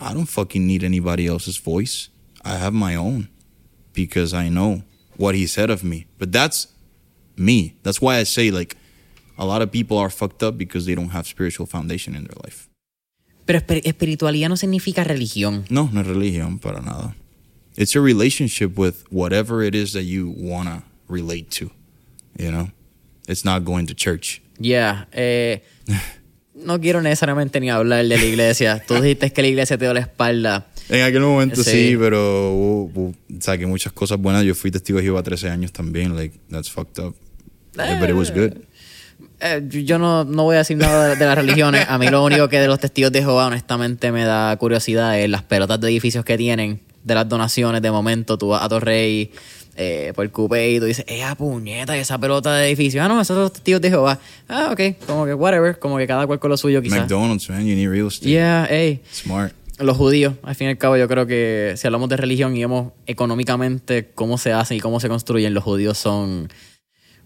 [0.00, 2.08] I don't fucking need anybody else's voice.
[2.44, 3.28] I have my own
[3.92, 4.82] because I know
[5.20, 6.06] what he said of me.
[6.18, 6.68] But that's
[7.36, 7.76] me.
[7.82, 8.76] That's why I say like
[9.36, 12.38] a lot of people are fucked up because they don't have spiritual foundation in their
[12.42, 12.68] life.
[13.44, 15.64] Pero espiritualidad no significa religión.
[15.70, 17.14] No, no es religión para nada.
[17.76, 21.70] It's a relationship with whatever it is that you wanna relate to.
[22.38, 22.70] You know,
[23.28, 24.40] it's not going to church.
[24.58, 25.04] Yeah.
[25.12, 25.60] Eh,
[26.54, 28.82] no quiero necesariamente ni hablar de la iglesia.
[28.86, 30.69] Tú dijiste que la iglesia te dio la espalda.
[30.90, 32.90] En aquel momento sí, pero
[33.38, 34.44] saqué muchas cosas buenas.
[34.44, 36.16] Yo fui testigo de Jehová 13 años también.
[36.16, 37.14] Like, that's fucked up.
[37.74, 38.54] but it was good.
[39.40, 41.86] Eh, yo no, no, voy a decir nada de, las religiones.
[41.88, 45.30] A mí lo único que de los testigos de Jehová, honestamente, me da curiosidad es
[45.30, 47.80] las pelotas de edificios que tienen, de las donaciones.
[47.80, 49.30] De momento, tú vas a Torrey
[49.76, 51.96] eh, por el coupé y tú dices, ¡eh, puñeta!
[51.96, 53.02] esa pelota de edificio.
[53.02, 54.18] Ah, no, esos son los testigos de Jehová.
[54.46, 57.00] Ah, ok, como que whatever, como que cada cual con lo suyo, quizás.
[57.00, 58.28] McDonald's, man, you need real estate.
[58.28, 59.00] Yeah, hey.
[59.10, 59.54] Smart.
[59.80, 62.60] Los judíos, al fin y al cabo, yo creo que si hablamos de religión y
[62.60, 66.48] vemos económicamente cómo se hacen y cómo se construyen, los judíos son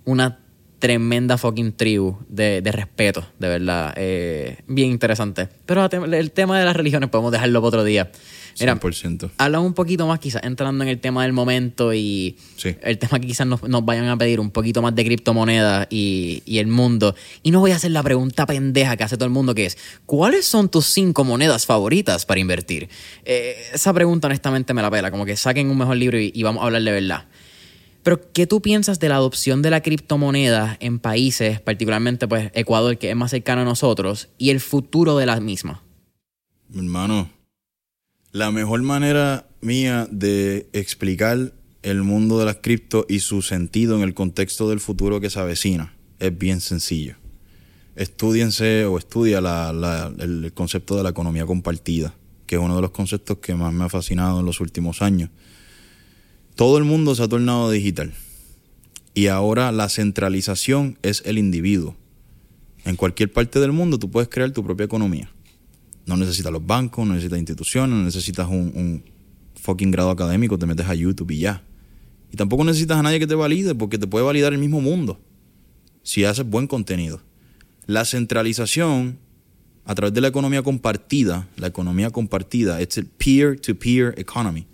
[0.05, 0.44] una
[0.85, 3.95] tremenda fucking tribu de, respeto, de verdad.
[3.97, 5.49] Eh, bien interesante.
[5.65, 8.13] Pero el tema de las religiones podemos dejarlo para otro día.
[8.61, 9.31] Mira, 100%.
[9.39, 12.37] Hablamos un poquito más, quizás entrando en el tema del momento y
[12.83, 16.67] el tema que quizás nos, vayan a pedir un poquito más de criptomonedas y, el
[16.67, 17.15] mundo.
[17.43, 19.79] Y no voy a hacer la pregunta pendeja que hace todo el mundo, que es,
[20.05, 22.91] ¿cuáles son tus cinco monedas favoritas para invertir?
[23.25, 26.43] Eh, esa pregunta honestamente me la pela, como que saquen un mejor libro y, y
[26.43, 27.25] vamos a hablar de verdad.
[28.05, 32.99] Pero, ¿qué tú piensas de la adopción de la criptomoneda en países, particularmente pues Ecuador,
[32.99, 35.83] que es más cercano a nosotros, y el futuro de la misma?
[36.75, 37.31] Hermano,
[38.31, 44.03] la mejor manera mía de explicar el mundo de las cripto y su sentido en
[44.03, 47.17] el contexto del futuro que se avecina es bien sencillo.
[47.97, 52.15] Estudiense o estudia el concepto de la economía compartida,
[52.47, 55.31] que es uno de los conceptos que más me ha fascinado en los últimos años
[56.55, 58.13] todo el mundo se ha tornado digital
[59.15, 61.97] y ahora la centralización es el individuo.
[62.85, 65.31] En cualquier parte del mundo tú puedes crear tu propia economía.
[66.07, 69.03] No necesitas los bancos, no necesitas instituciones, no necesitas un,
[69.55, 71.63] fucking grado académico, te metes a YouTube y ya.
[72.31, 75.19] Y tampoco necesitas a nadie que te valide porque te puede validar el mismo mundo
[76.03, 77.23] si haces buen contenido.
[77.87, 79.19] La centralización
[79.87, 84.67] a través de la economía compartida, la economía compartida, es el peer-to-peer economy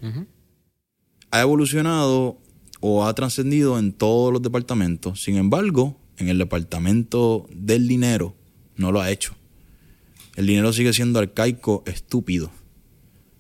[1.30, 2.38] ha evolucionado
[2.80, 5.22] o ha trascendido en todos los departamentos.
[5.22, 8.34] Sin embargo, en el departamento del dinero
[8.76, 9.34] no lo ha hecho.
[10.36, 12.50] El dinero sigue siendo arcaico, estúpido.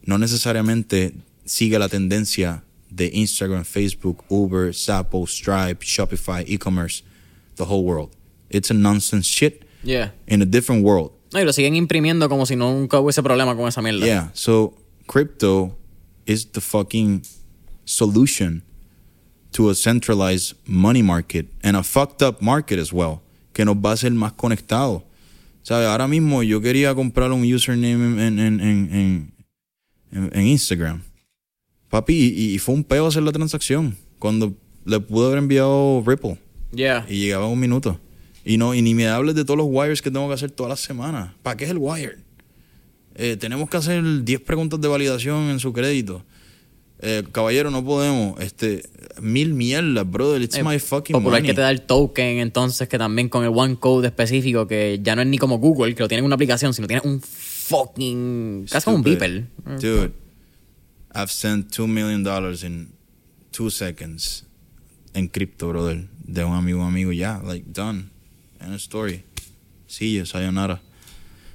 [0.02, 1.14] No necesariamente
[1.44, 7.02] sigue la tendencia de Instagram, Facebook, Uber, Zappo, Stripe, Shopify, e-commerce,
[7.56, 8.10] the whole world.
[8.50, 10.12] It's a nonsense shit yeah.
[10.26, 11.12] in a different world.
[11.32, 14.04] No, y lo siguen imprimiendo como si nunca hubiese problema con esa mierda.
[14.04, 14.74] Yeah, so
[15.06, 15.76] crypto
[16.26, 17.22] is the fucking
[17.90, 18.62] solution
[19.52, 23.20] to a centralized money market and a fucked up market as well,
[23.52, 25.02] que nos va a hacer más conectados.
[25.62, 25.88] ¿Sabes?
[25.88, 29.32] Ahora mismo yo quería comprar un username en, en, en,
[30.12, 31.02] en Instagram.
[31.90, 33.96] Papi, y, fue un peo hacer la transacción.
[34.18, 36.38] Cuando le pude haber enviado Ripple.
[36.72, 37.04] Yeah.
[37.08, 37.98] Y llegaba un minuto.
[38.44, 40.70] Y no, y ni me hables de todos los wires que tengo que hacer todas
[40.70, 41.32] las semanas.
[41.42, 42.18] ¿Para qué es el wire?
[43.16, 46.24] Eh, tenemos que hacer 10 preguntas de validación en su crédito.
[47.02, 48.38] Eh, caballero, no podemos.
[48.40, 48.82] Este,
[49.20, 50.42] mil mierdas, brother.
[50.42, 53.50] It's eh, my fucking popular que te da el token, entonces, que también con el
[53.54, 56.34] one code específico, que ya no es ni como Google, que lo tiene en una
[56.34, 58.66] aplicación, sino tiene un fucking.
[58.70, 59.46] casi como un beeper.
[59.80, 60.12] Dude,
[61.14, 62.88] I've sent two million dollars in
[63.50, 64.44] two seconds
[65.14, 66.06] en cripto, brother.
[66.22, 68.10] De un amigo, un amigo, ya, like, done.
[68.60, 69.24] End of story.
[69.86, 70.80] See you, sayonara.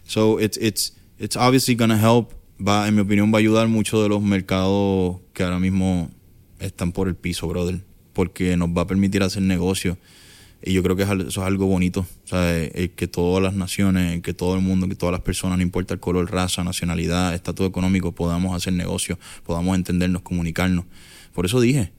[0.07, 4.01] So it's, it's, it's obviously gonna help va, en mi opinión, va a ayudar mucho
[4.01, 6.09] de los mercados que ahora mismo
[6.59, 7.81] están por el piso, brother,
[8.13, 9.97] porque nos va a permitir hacer negocios.
[10.63, 14.33] Y yo creo que eso es algo bonito, o sea, que todas las naciones, que
[14.33, 18.13] todo el mundo, que todas las personas, no importa el color, raza, nacionalidad, estatus económico,
[18.13, 20.85] podamos hacer negocios, podamos entendernos, comunicarnos.
[21.33, 21.91] Por eso dije,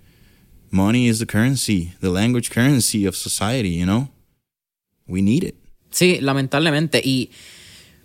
[0.71, 4.11] money is the currency, the language currency of society, you know?
[5.07, 5.55] We need it.
[5.91, 7.01] Sí, lamentablemente.
[7.05, 7.31] Y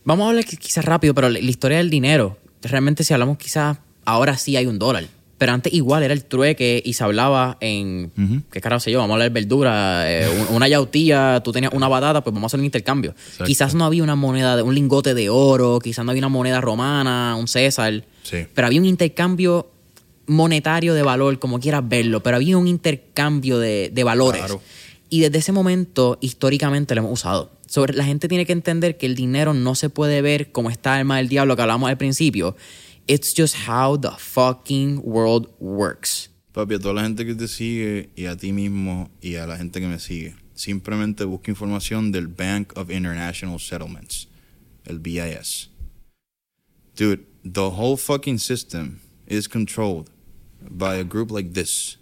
[0.04, 4.38] vamos a hablar quizás rápido, pero la historia del dinero realmente si hablamos quizás, ahora
[4.38, 5.08] sí hay un dólar.
[5.42, 8.12] Pero antes igual era el trueque y se hablaba en,
[8.52, 9.00] ¿qué carajo sé yo?
[9.00, 12.50] Vamos a hablar de verdura, eh, una yautía, tú tenías una batata, pues vamos a
[12.52, 13.16] hacer un intercambio.
[13.44, 16.62] Quizás no había una moneda, de, un lingote de oro, quizás no había una moneda
[16.62, 18.04] romana, un César,
[18.54, 19.72] pero había un intercambio
[20.28, 24.44] monetario de valor, como quieras verlo, pero había un intercambio de, valores.
[25.10, 27.50] Y desde ese momento, históricamente, lo hemos usado
[27.94, 31.18] la gente tiene que entender que el dinero no se puede ver como esta alma
[31.18, 32.56] del diablo que hablamos al principio.
[33.12, 36.30] It's just how the fucking world works.
[36.54, 39.58] Papi, a toda la gente que te sigue y a ti mismo y a la
[39.58, 44.28] gente que me sigue, simplemente busca información del Bank of International Settlements,
[44.88, 45.68] el BIS.
[46.96, 50.10] Dude, the whole fucking system is controlled
[50.62, 51.98] by a group like this.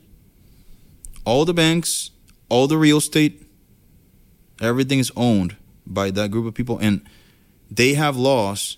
[1.26, 2.12] All the banks,
[2.50, 3.48] all the real estate,
[4.62, 5.56] everything is owned
[5.88, 7.02] by that group of people, and
[7.72, 8.78] they have laws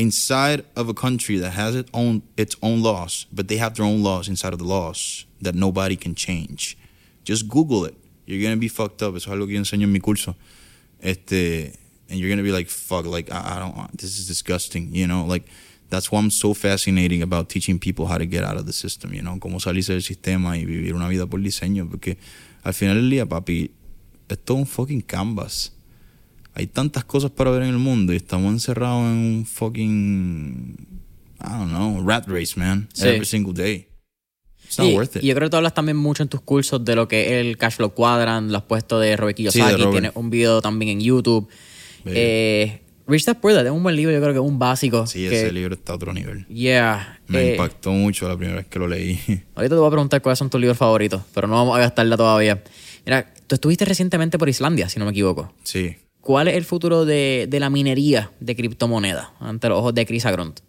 [0.00, 3.84] inside of a country that has its own its own laws, but they have their
[3.84, 6.78] own laws inside of the laws that nobody can change.
[7.22, 7.94] Just Google it.
[8.24, 9.14] You're gonna be fucked up.
[9.14, 10.34] Eso es algo que yo enseño en mi curso.
[11.02, 11.76] Este,
[12.08, 13.76] and you're gonna be like, fuck, like I, I don't.
[13.76, 13.98] want.
[13.98, 14.88] This is disgusting.
[14.94, 15.44] You know, like
[15.90, 19.12] that's why I'm so fascinating about teaching people how to get out of the system.
[19.12, 22.16] You know, cómo salirse del sistema y vivir una vida por diseño, porque
[22.64, 23.70] al final del día, papi,
[24.30, 25.72] es todo un fucking canvas.
[26.54, 30.76] Hay tantas cosas para ver en el mundo y estamos encerrados en un fucking,
[31.40, 32.88] I don't know, rat race, man.
[32.92, 33.06] Sí.
[33.08, 33.86] Every single day.
[34.64, 35.24] It's not y, worth it.
[35.24, 37.46] y yo creo que tú hablas también mucho en tus cursos de lo que es
[37.46, 39.90] el Cash Flow Quadrant, lo has puesto de Robert Kiyosaki, Robert.
[39.92, 41.48] tienes un video también en YouTube.
[42.04, 45.06] Eh, Rich Dad Poor Dad es un buen libro, yo creo que es un básico.
[45.06, 46.46] sí, que- ese libro está a otro nivel.
[46.46, 47.18] Yeah.
[47.26, 49.18] Me eh, impactó mucho la primera vez que lo leí.
[49.56, 52.16] Ahorita te voy a preguntar cuáles son tus libros favoritos, pero no vamos a gastarla
[52.16, 52.62] todavía.
[53.04, 55.52] Mira, tú estuviste recientemente por Islandia, si no me equivoco.
[55.64, 55.96] sí.
[56.20, 60.26] ¿Cuál es el futuro de, de la minería de criptomonedas ante los ojos de Chris
[60.26, 60.60] Agront?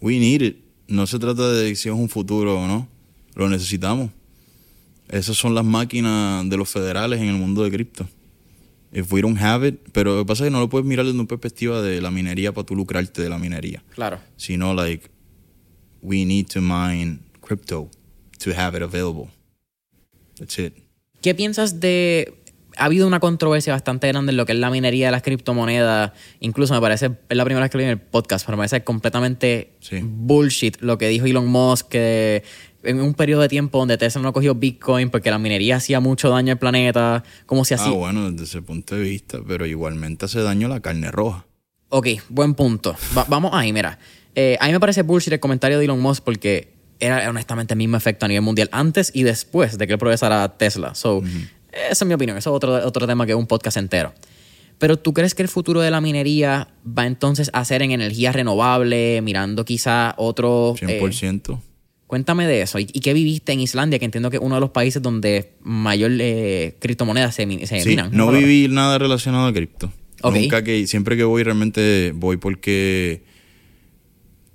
[0.00, 0.56] We need it.
[0.86, 2.88] No se trata de si es un futuro o no.
[3.34, 4.10] Lo necesitamos.
[5.08, 8.08] Esas son las máquinas de los federales en el mundo de cripto.
[8.92, 11.04] If we don't have it, pero lo que pasa es que no lo puedes mirar
[11.04, 14.18] desde una perspectiva de la minería para tú lucrarte de la minería, Claro.
[14.36, 15.10] sino like
[16.00, 17.90] we need to mine crypto
[18.42, 19.28] to have it available.
[20.38, 20.72] That's it.
[21.20, 22.37] ¿Qué piensas de...
[22.78, 26.12] Ha habido una controversia bastante grande en lo que es la minería de las criptomonedas.
[26.40, 28.60] Incluso me parece, es la primera vez que lo vi en el podcast, pero me
[28.62, 30.00] parece completamente Sí.
[30.02, 32.42] bullshit lo que dijo Elon Musk, que
[32.84, 36.30] en un periodo de tiempo donde Tesla no cogió Bitcoin porque la minería hacía mucho
[36.30, 37.88] daño al planeta, como si así...
[37.88, 41.44] Ah, bueno, desde ese punto de vista, pero igualmente hace daño la carne roja.
[41.88, 42.94] Ok, buen punto.
[43.16, 43.98] Va- vamos ahí, mira.
[44.34, 47.78] Eh, a mí me parece bullshit el comentario de Elon Musk porque era honestamente el
[47.78, 50.94] mismo efecto a nivel mundial antes y después de que él progresara Tesla.
[50.94, 51.22] So,
[51.72, 52.36] esa es mi opinión.
[52.38, 54.12] Eso es otro, otro tema que es un podcast entero.
[54.78, 58.30] Pero ¿tú crees que el futuro de la minería va entonces a ser en energía
[58.32, 60.74] renovable, mirando quizá otro...
[60.80, 61.60] eh, 100%.
[62.06, 62.78] cuéntame de eso.
[62.78, 63.98] ¿Y, y qué viviste en Islandia?
[63.98, 67.88] Que entiendo que es uno de los países donde mayor eh, criptomonedas se, se Sí,
[67.88, 68.10] minan.
[68.12, 69.92] no viví nada relacionado a cripto.
[70.22, 73.22] Nunca que, siempre que voy, realmente voy porque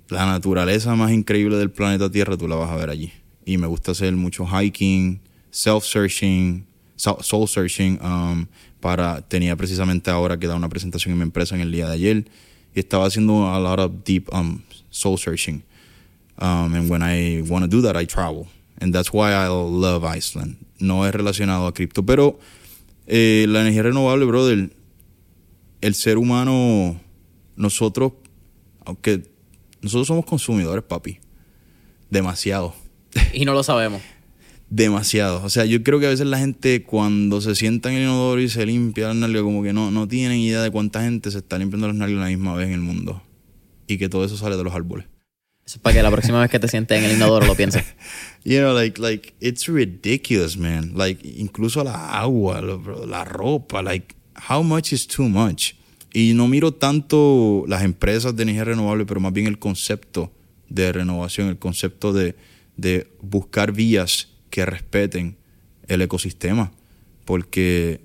[0.08, 3.12] la naturaleza más increíble del planeta Tierra tú la vas a ver allí.
[3.44, 6.64] Y me gusta hacer mucho hiking, self-searching,
[6.96, 7.98] so- soul-searching.
[8.02, 8.46] um,
[8.80, 11.94] para, tenía precisamente ahora que dar una presentación en mi empresa en el día de
[11.94, 12.24] ayer.
[12.74, 15.62] Y estaba haciendo a lot of deep um, soul-searching.
[16.38, 18.46] Um, and when I want to do that, I travel.
[18.80, 20.56] And that's why I love Iceland.
[20.78, 22.04] No es relacionado a cripto.
[22.04, 22.38] Pero
[23.06, 24.70] eh, la energía renovable, brother,
[25.80, 27.00] el ser humano,
[27.56, 28.12] nosotros,
[28.84, 29.22] aunque
[29.80, 31.20] nosotros somos consumidores, papi.
[32.10, 32.74] Demasiado.
[33.32, 34.02] Y no lo sabemos.
[34.74, 35.40] Demasiado.
[35.44, 38.40] O sea, yo creo que a veces la gente cuando se sienta en el inodoro
[38.40, 41.38] y se limpia las nalgas, como que no, no tienen idea de cuánta gente se
[41.38, 43.22] está limpiando las nalgas a la misma vez en el mundo.
[43.86, 45.06] Y que todo eso sale de los árboles.
[45.64, 47.84] Eso es para que la próxima vez que te sientes en el inodoro lo pienses.
[48.44, 50.90] You know, like, like, it's ridiculous, man.
[50.96, 54.16] Like, incluso la agua, lo- la ropa, like,
[54.50, 55.74] how much is too much?
[56.12, 60.32] Y no miro tanto las empresas de energía renovable, pero más bien el concepto
[60.68, 62.34] de renovación, el concepto de,
[62.76, 65.36] de buscar vías que respeten
[65.88, 66.70] el ecosistema.
[67.24, 68.00] Porque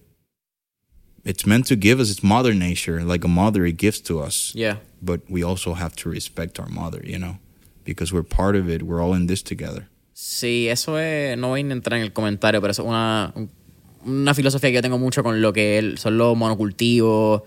[1.24, 4.52] it's meant to give us its mother nature, like a mother, it gives to us
[4.56, 4.80] Yeah.
[5.02, 7.38] but we also have to respect our mother, you know,
[7.86, 8.82] because we're part of it.
[8.82, 9.88] We're all in this together.
[10.14, 11.38] Sí, eso es.
[11.38, 13.50] No voy a entrar en el comentario, pero es una, un-
[14.06, 17.43] una filosofía que yo tengo mucho con lo que son los monocultivos.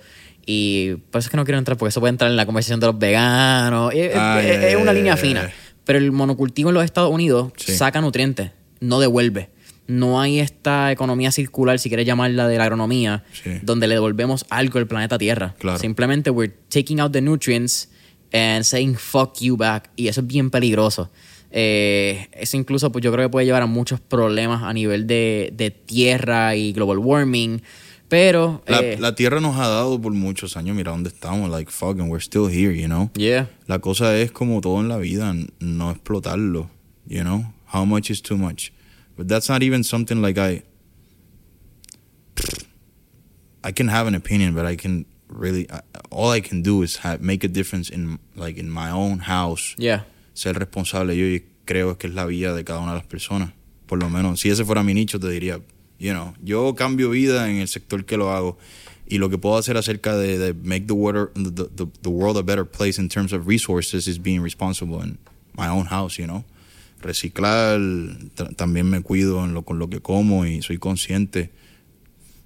[0.47, 2.81] Y por eso es que no quiero entrar, porque eso puede entrar en la conversación
[2.81, 3.91] de los veganos.
[3.93, 5.51] Ay, es- es una ay, línea fina.
[5.85, 7.73] Pero el monocultivo en los Estados Unidos Sí.
[7.77, 9.51] saca nutrientes, no devuelve.
[9.87, 13.51] No hay esta economía circular, si quieres llamarla de la agronomía, Sí.
[13.63, 15.55] donde le devolvemos algo al planeta Tierra.
[15.59, 15.79] Claro.
[15.79, 17.89] Simplemente we're taking out the nutrients
[18.33, 19.91] and saying fuck you back.
[19.97, 21.11] Y eso es bien peligroso.
[21.51, 25.53] Eh, eso incluso pues, yo creo que puede llevar a muchos problemas a nivel de,
[25.55, 27.61] de tierra y global warming.
[28.09, 28.63] Pero...
[28.67, 32.09] La, eh, la tierra nos ha dado por muchos años, mira dónde estamos, like fucking,
[32.11, 33.11] we're still here, you know.
[33.15, 33.49] yeah.
[33.67, 36.71] La cosa es como todo en la vida, no explotarlo,
[37.07, 37.53] you know.
[37.73, 38.73] How much is too much?
[39.17, 40.63] But that's not even something like I.
[43.65, 46.97] I can have an opinion, but I can really I, all I can do is
[46.99, 49.75] have, make a difference in like in my own house.
[49.79, 50.01] Yeah.
[50.35, 53.53] ser responsable yo y creo que es la vida de cada una de las personas.
[53.87, 55.61] Por lo menos, si ese fuera mi nicho, te diría,
[55.99, 58.59] you know, yo cambio vida en el sector que lo hago
[59.07, 62.39] y lo que puedo hacer acerca de, de make the, water, the, the, the world
[62.39, 65.19] a better place in terms of resources is being responsible in
[65.55, 66.45] my own house, you know.
[67.03, 67.79] Reciclar,
[68.57, 71.51] también me cuido en lo, con lo que como y soy consciente,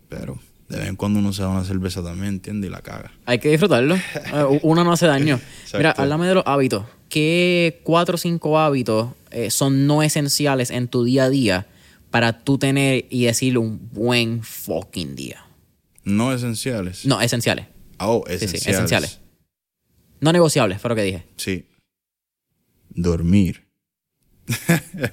[0.09, 0.39] pero
[0.69, 2.69] De vez en cuando uno se da una cerveza también, ¿entiendes?
[2.69, 3.13] Y la caga.
[3.27, 3.95] Hay que disfrutarlo.
[4.17, 5.39] Eh, Una no hace daño.
[5.75, 6.85] Mira, háblame de los hábitos.
[7.09, 11.67] ¿Qué cuatro o cinco hábitos eh, son no esenciales en tu día a día
[12.11, 15.45] para tú tener y decir un buen fucking día?
[16.03, 17.07] No esenciales.
[17.07, 17.67] No, esenciales.
[17.99, 18.63] Oh, Sí, esenciales.
[18.65, 19.21] sí, esenciales.
[20.21, 21.27] No negociables, fue lo que dije.
[21.37, 21.67] Sí.
[22.91, 23.66] Dormir.
[24.99, 25.09] o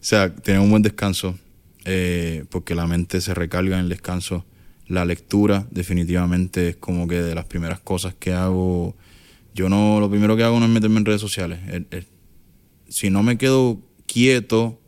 [0.00, 1.38] sea, tener un buen descanso.
[1.84, 4.44] eh, porque la mente se recarga en el descanso.
[4.88, 8.96] La lectura, definitivamente, es como que de las primeras cosas que hago.
[9.54, 11.60] Yo no, lo primero que hago no es meterme en redes sociales.
[12.88, 14.80] Si no me quedo quieto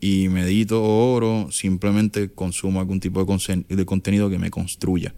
[0.00, 5.14] y medito o oro, simplemente consumo algún tipo de, de contenido que me construya.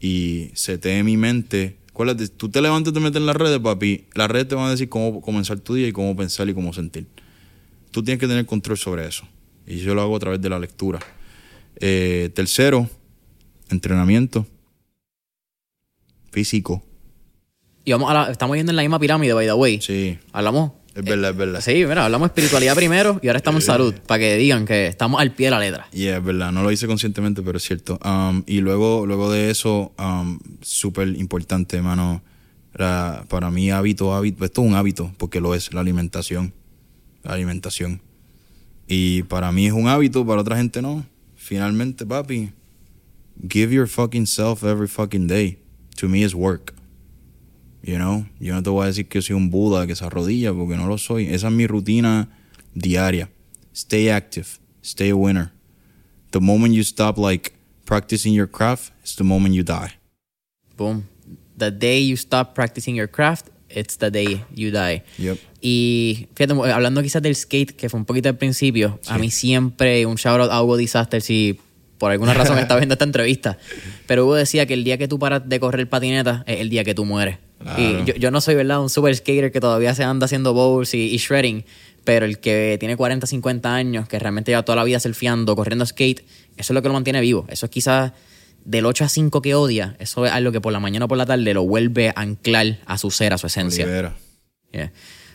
[0.00, 1.76] Y setee mi mente.
[1.96, 4.04] Acuérdate, tú te levantas y te metes en las redes, papi.
[4.12, 6.74] Las redes te van a decir cómo comenzar tu día y cómo pensar y cómo
[6.74, 7.06] sentir.
[7.90, 9.26] Tú tienes que tener control sobre eso.
[9.66, 10.98] Y yo lo hago a través de la lectura.
[11.76, 12.86] Eh, tercero,
[13.70, 14.46] entrenamiento
[16.32, 16.82] físico.
[17.86, 19.80] Y vamos a la- estamos yendo en la misma pirámide, by the way.
[19.80, 20.72] Sí, Hablamos.
[20.96, 21.60] Es verdad, es verdad.
[21.60, 25.20] Sí, mira, hablamos espiritualidad primero y ahora estamos en salud, para que digan que estamos
[25.20, 25.86] al pie de la letra.
[25.92, 27.98] Y es verdad, no lo hice conscientemente, pero es cierto.
[28.02, 32.22] Um, y luego, luego de eso, um, súper importante, hermano.
[32.72, 36.54] para mí, hábito, hábito, esto es un hábito, porque lo es, la alimentación.
[37.22, 38.00] La alimentación.
[38.88, 41.04] Y para mí es un hábito, para otra gente no.
[41.36, 42.52] Finalmente, papi,
[43.46, 45.58] give your fucking self every fucking day.
[45.96, 46.75] To me is work.
[47.82, 50.52] You know, yo no te voy a decir que soy un Buda que se arrodilla
[50.52, 51.26] porque no lo soy.
[51.26, 52.28] Esa es mi rutina
[52.74, 53.30] diaria.
[53.74, 54.46] Stay active,
[54.82, 55.52] stay a winner.
[56.30, 57.52] The moment you stop like
[57.84, 59.98] practicing your craft is the moment you die.
[60.76, 61.04] Boom.
[61.56, 65.02] The day you stop practicing your craft, it's the day you die.
[65.18, 65.38] Yep.
[65.60, 70.04] Y fíjate, hablando quizás del skate, que fue un poquito al principio, a mí siempre
[70.06, 71.58] un shout out a Hugo Disaster si
[71.98, 73.58] por alguna razón está viendo esta entrevista.
[74.06, 76.84] Pero Hugo decía que el día que tú paras de correr patineta es el día
[76.84, 77.38] que tú mueres.
[77.58, 77.82] Claro.
[77.82, 78.80] Y yo, yo no soy, ¿verdad?
[78.80, 81.64] Un super skater que todavía se anda haciendo bowls y, y shredding,
[82.04, 85.84] pero el que tiene 40, 50 años, que realmente lleva toda la vida surfeando, corriendo
[85.84, 86.20] skate,
[86.56, 87.46] eso es lo que lo mantiene vivo.
[87.48, 88.12] Eso es quizás
[88.64, 91.18] del 8 a 5 que odia, eso es algo que por la mañana o por
[91.18, 94.14] la tarde lo vuelve a anclar a su ser, a su esencia.
[94.72, 94.92] Yeah.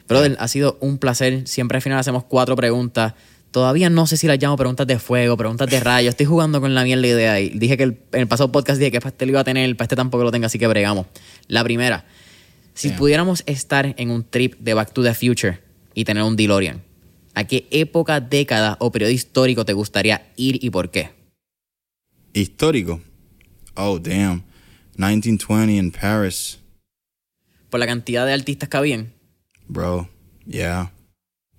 [0.07, 1.47] Brother, ha sido un placer.
[1.47, 3.13] Siempre al final hacemos cuatro preguntas.
[3.51, 6.11] Todavía no sé si las llamo preguntas de fuego, preguntas de rayos.
[6.11, 8.91] Estoy jugando con la mierda idea y dije que el- en el pasado podcast dije
[8.91, 11.07] que este lo iba a tener, para este tampoco lo tenga, así que bregamos.
[11.47, 12.05] La primera,
[12.73, 15.59] si pudiéramos estar en un trip de Back to the Future
[15.93, 16.81] y tener un DeLorean,
[17.33, 21.09] ¿a qué época, década o periodo histórico te gustaría ir y por qué?
[22.33, 23.01] Histórico.
[23.75, 24.43] Oh, damn.
[24.95, 26.57] 1920 in Paris.
[27.69, 29.13] Por la cantidad de artistas que habían.
[29.67, 30.09] Bro,
[30.45, 30.91] yeah.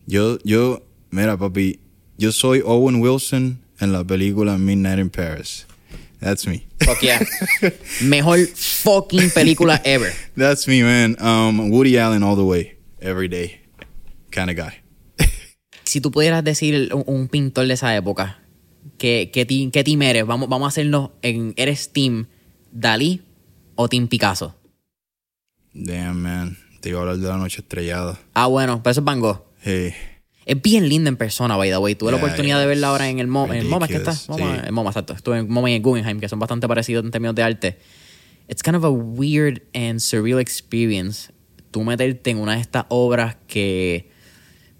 [0.06, 1.80] Yo, yo, mira, papi,
[2.22, 5.66] yo soy Owen Wilson en la película Midnight in Paris.
[6.20, 6.64] That's me.
[6.78, 7.18] Fuck yeah.
[8.00, 10.12] Mejor fucking película ever.
[10.36, 11.16] That's me, man.
[11.18, 13.62] Um, Woody Allen all the way, every day,
[14.30, 14.78] kind of guy.
[15.84, 18.38] si tú pudieras decir un, pintor de esa época,
[18.98, 20.24] ¿qué, qué, team, qué team eres?
[20.24, 21.54] Vamos, vamos a hacernos en.
[21.56, 22.26] ¿Eres Team
[22.70, 23.22] Dalí
[23.74, 24.54] o Team Picasso?
[25.74, 26.56] Damn, man.
[26.80, 28.16] Te iba a hablar de la noche estrellada.
[28.34, 29.42] Ah, bueno, pero eso es Van Gogh.
[29.60, 29.92] Hey,
[30.44, 31.94] Es bien linda en persona, by the way.
[31.94, 33.54] Tuve la oportunidad de verla ahora en el MoMA.
[33.54, 34.14] ¿En el MoMA que está?
[34.28, 34.60] MoMA, sí.
[34.66, 35.12] el MoMA, exacto.
[35.12, 37.78] Estuve en MoMA y en Guggenheim, que son bastante parecidos en términos de arte.
[38.48, 41.32] It's kind of a weird and surreal experience.
[41.70, 44.10] Tú meterte en una de estas obras que...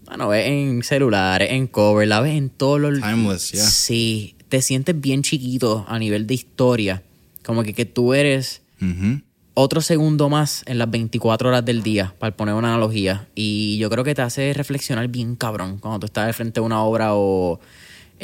[0.05, 3.01] Bueno, ves en celulares, en cover, la ves en todos los...
[3.01, 3.65] Timeless, yeah.
[3.65, 7.03] Sí, te sientes bien chiquito a nivel de historia.
[7.45, 8.63] Como que, que tú eres.
[9.55, 13.29] Otro segundo más en las 24 horas del día, para poner una analogía.
[13.35, 16.67] Y yo creo que te hace reflexionar bien cabrón cuando tú estás al frente de
[16.67, 17.61] una obra o...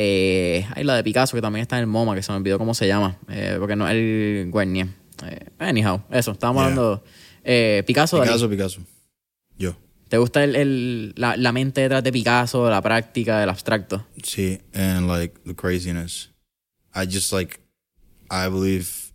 [0.01, 2.57] Eh, hay la de Picasso, que también está en el MoMA, que se me olvidó
[2.59, 4.87] cómo se llama, eh, porque no es el Guarnier.
[5.27, 6.71] Eh, anyhow, eso, estábamos Yeah.
[6.73, 7.05] hablando...
[7.45, 8.29] Eh, Picasso, Dalí.
[8.29, 8.81] Picasso, Picasso.
[9.59, 9.75] Yo.
[10.09, 14.07] ¿te gusta el, el- la, la mente detrás de Picasso, la práctica, el abstracto?
[14.23, 16.31] See, and like the craziness.
[16.95, 17.59] I just like,
[18.31, 19.08] I believe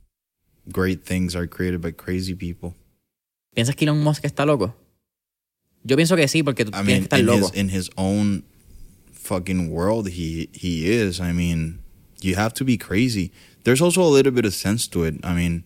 [0.71, 2.73] great things are created by crazy people.
[3.55, 4.75] ¿Piensas que Elon Musk está loco?
[5.83, 7.47] Yo pienso que sí, porque tú I tienes mean, que estar in loco.
[7.47, 8.43] his in his own
[9.11, 11.19] fucking world, he he is.
[11.19, 11.79] I mean,
[12.21, 13.31] you have to be crazy.
[13.63, 15.15] There's also a little bit of sense to it.
[15.23, 15.63] I mean,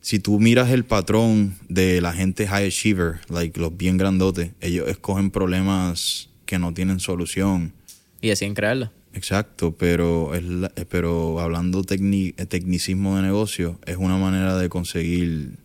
[0.00, 4.88] si tú miras el patrón de la gente high achiever, like los bien grandotes, ellos
[4.88, 7.72] escogen problemas que no tienen solución.
[8.20, 8.90] Y deciden crearlo.
[9.14, 14.56] Exacto, pero es la- eh, pero hablando tecni- eh, tecnicismo de negocio, es una manera
[14.56, 15.58] de conseguir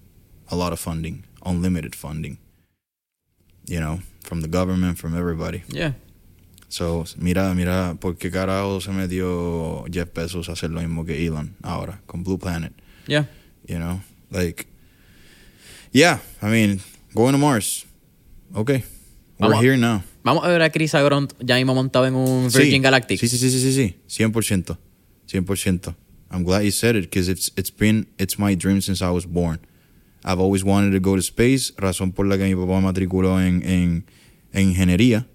[0.47, 2.37] a lot of funding, unlimited funding.
[3.65, 5.63] You know, from the government, from everybody.
[5.69, 5.93] Yeah.
[6.69, 11.25] So, mira, mira, ¿por qué carajo se metió Jeff Bezos a hacer lo mismo que
[11.25, 12.73] Elon ahora con Blue Planet?
[13.07, 13.27] Yeah.
[13.65, 14.67] You know, like,
[15.93, 16.81] yeah, I mean,
[17.13, 17.85] going to Mars.
[18.55, 18.83] Okay,
[19.39, 20.03] we're here now.
[20.27, 22.79] Vamos a ver a Chris Agront ya mismo montado en un Virgin sí.
[22.79, 23.19] Galactic.
[23.19, 23.73] Sí, sí, sí, sí, sí,
[24.07, 24.77] sí, 100%.
[25.31, 25.95] 100%.
[26.31, 29.25] I'm glad you said it because it's, it's been, it's my dream since I was
[29.25, 29.59] born.
[30.25, 33.39] I've always wanted to go to space, razón por la que mi papá me matriculó
[33.41, 34.05] en, en,
[34.51, 35.25] en ingeniería.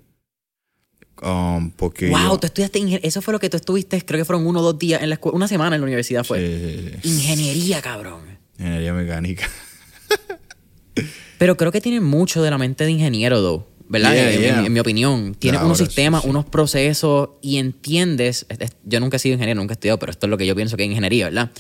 [1.23, 4.25] Um, porque Wow, yo- tú estudiaste ingen- Eso fue lo que tú estuviste, creo que
[4.25, 5.37] fueron uno o dos días en la escuela.
[5.37, 6.99] Una semana en la universidad fue.
[7.05, 8.21] Ingeniería, cabrón.
[8.59, 9.49] Ingeniería mecánica.
[11.39, 13.67] Pero creo que tiene mucho de la mente de ingeniero, though.
[13.93, 14.13] ¿Verdad?
[14.15, 14.59] Yeah, en, yeah.
[14.61, 15.35] en- en mi opinión.
[15.39, 16.29] Tiene Ahora unos sistemas, sí.
[16.29, 18.47] unos procesos y entiendes.
[18.49, 20.47] es- es- Yo nunca he sido ingeniero, nunca he estudiado, pero esto es lo que
[20.47, 21.51] yo pienso que es ingeniería, ¿verdad?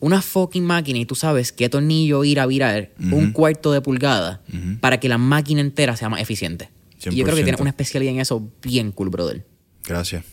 [0.00, 4.42] Una fucking máquina y tú sabes qué tornillo ir a virar un cuarto de pulgada
[4.80, 6.68] para que la máquina entera sea más eficiente.
[7.10, 7.44] Y yo creo que 100%.
[7.44, 9.46] tiene una especialidad en eso bien cool, brother.
[9.84, 10.24] Gracias.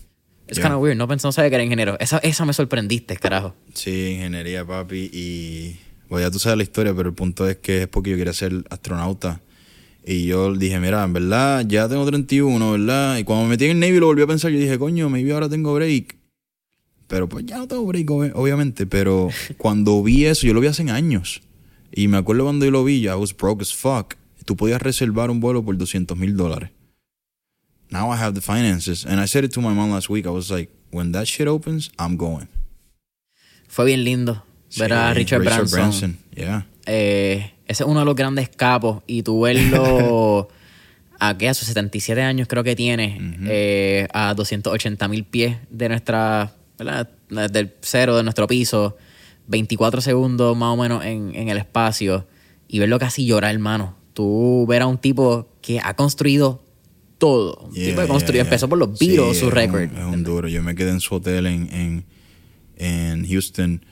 [0.48, 0.66] Es Yeah.
[0.66, 1.98] kind of weird, no pensé, no sabía que era ingeniero.
[2.00, 3.56] Esa, esa me sorprendiste, carajo.
[3.74, 5.10] Sí, ingeniería, papi.
[5.14, 5.78] Y
[6.10, 8.34] bueno, ya tú sabes la historia, pero el punto es que es porque yo quería
[8.34, 9.40] ser astronauta.
[10.06, 13.18] Y yo dije, mira, en verdad, ya tengo 31, ¿verdad?
[13.18, 15.32] Y cuando me metí en el Navy lo volví a pensar, yo dije, coño, maybe
[15.32, 16.18] ahora tengo break.
[17.08, 18.86] Pero pues ya no tengo break, ob- obviamente.
[18.86, 21.42] Pero cuando vi eso, yo lo vi hace años.
[21.92, 24.16] Y me acuerdo cuando yo lo vi, I was broke as fuck.
[24.46, 26.70] Tú podías reservar un vuelo por 200 mil dólares.
[27.90, 29.06] Now I have the finances.
[29.06, 30.26] And I said it to my mom last week.
[30.26, 32.48] I was like, when that shit opens, I'm going.
[33.68, 34.44] Fue bien lindo
[34.78, 36.18] ver a Sí, Richard, Branson.
[36.36, 36.66] Yeah.
[36.86, 39.04] Eh, ese es uno de los grandes capos.
[39.08, 40.48] Y tú verlo
[41.20, 45.90] a que a sus 77 años creo que tiene, eh, a 280 mil pies de
[45.90, 47.10] nuestra, ¿verdad?
[47.30, 48.98] Del cero de nuestro piso,
[49.48, 52.28] 24 segundos más o menos en, en el espacio,
[52.68, 53.96] y verlo casi llorar, hermano.
[54.14, 56.64] Tú ver a un tipo que ha construido
[57.18, 57.56] todo.
[57.66, 58.44] Un Yeah, tipo que construyó, yeah.
[58.44, 59.82] empezó por los Sí, Beatles, su es récord.
[59.82, 60.48] Es un duro.
[60.48, 62.06] Yo me quedé en su hotel en, en,
[62.78, 63.84] en Houston,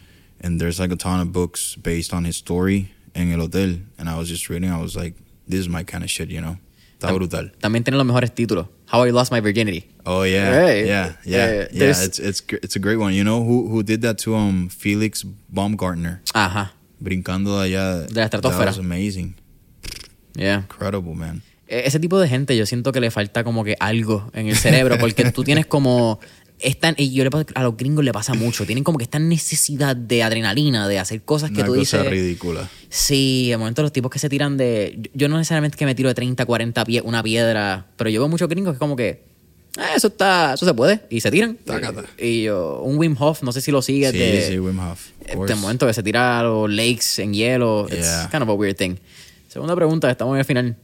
[0.43, 3.83] and there's like a ton of books based on his story en el hotel.
[3.97, 5.15] And I was just reading, I was like,
[5.47, 6.57] this is my kind of shit, you know?
[6.99, 7.51] Está brutal.
[7.59, 8.67] También tiene los mejores títulos.
[8.91, 9.87] How I Lost My Virginity.
[10.05, 10.51] Oh yeah,
[10.83, 11.79] yeah, yeah, eh, yeah.
[11.79, 13.13] there's- It's it's it's a great one.
[13.15, 16.73] You know who who did that to um Felix Baumgartner Ajá.
[16.99, 18.65] brincando de allá De la estratosfera.
[18.71, 19.35] That was amazing,
[20.35, 20.59] Yeah.
[20.61, 21.41] incredible, man.
[21.67, 24.55] E- Ese tipo de gente yo siento que le falta como que algo en el
[24.55, 26.19] cerebro porque tú tienes como
[26.61, 29.19] esta y yo le pasa- a los gringos le pasa mucho, tienen como que esta
[29.19, 32.69] necesidad de adrenalina, de hacer cosas que Una tú cosa dices, ridícula.
[32.89, 36.09] sí, de momento los tipos que se tiran de yo- no necesariamente que me tiro
[36.09, 39.23] de 30, 40 pies una piedra, pero yo veo muchos gringos que como que
[39.77, 41.55] "Ah, eso está, eso se puede y se tiran.
[41.65, 42.03] Tácata.
[42.19, 44.99] Y yo, un Wim Hof, no sé si lo sigues Sí, de sí, Wim Hof.
[45.29, 45.55] of course.
[45.55, 47.87] momento que se tira a los lakes en hielo.
[47.89, 48.29] It's Yeah.
[48.31, 48.95] kind of a weird thing.
[49.47, 50.75] Segunda pregunta, estamos en el final.